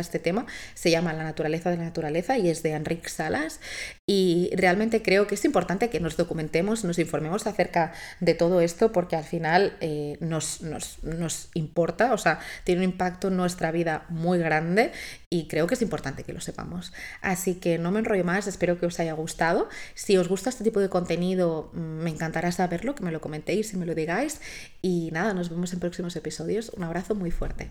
este 0.00 0.18
tema. 0.18 0.44
Se 0.74 0.90
llama 0.90 1.14
La 1.14 1.24
naturaleza 1.24 1.70
de 1.70 1.78
la 1.78 1.84
naturaleza 1.84 2.36
y 2.36 2.50
es 2.50 2.62
de 2.62 2.72
Enrique 2.72 3.08
Salas. 3.08 3.60
Y 4.06 4.50
realmente 4.54 5.00
creo 5.00 5.26
que 5.26 5.36
es 5.36 5.44
importante 5.46 5.88
que 5.88 6.00
nos 6.00 6.18
documentemos, 6.18 6.84
nos 6.84 6.98
informemos 6.98 7.46
acerca 7.46 7.94
de 8.20 8.34
todo 8.34 8.60
esto 8.60 8.92
porque 8.92 9.16
al 9.16 9.24
final 9.24 9.78
eh, 9.80 10.18
nos, 10.20 10.60
nos 10.60 11.48
importa, 11.54 12.12
o 12.12 12.18
sea, 12.18 12.40
tiene 12.64 12.82
un 12.82 12.90
impacto 12.90 13.28
en 13.28 13.38
nuestra 13.38 13.70
vida 13.72 14.04
muy 14.10 14.38
grande 14.38 14.92
y 15.30 15.46
creo 15.46 15.66
que 15.66 15.74
es 15.74 15.82
importante 15.82 16.24
que 16.24 16.32
lo 16.32 16.40
sepamos. 16.40 16.92
Así 17.20 17.56
que 17.56 17.78
no 17.78 17.90
me 17.90 17.98
enrollo 17.98 18.24
más, 18.24 18.46
espero 18.46 18.78
que 18.78 18.86
os 18.86 18.98
haya 18.98 19.12
gustado. 19.12 19.68
Si 19.94 20.16
os 20.16 20.28
gusta 20.28 20.50
este 20.50 20.64
tipo 20.64 20.80
de 20.80 20.88
contenido, 20.88 21.70
mm, 21.74 21.78
me 21.78 22.10
encantará 22.10 22.50
saberlo, 22.50 22.94
que 22.94 23.02
me 23.02 23.12
lo 23.12 23.20
comentéis 23.20 23.72
y 23.74 23.76
me 23.76 23.86
lo 23.86 23.94
digáis. 23.94 24.40
Y 24.80 25.10
nada, 25.12 25.34
nos 25.34 25.50
vemos 25.50 25.72
en 25.72 25.80
próximos 25.80 26.16
episodios. 26.16 26.70
Un 26.70 26.84
abrazo 26.84 27.14
muy 27.14 27.30
fuerte. 27.30 27.68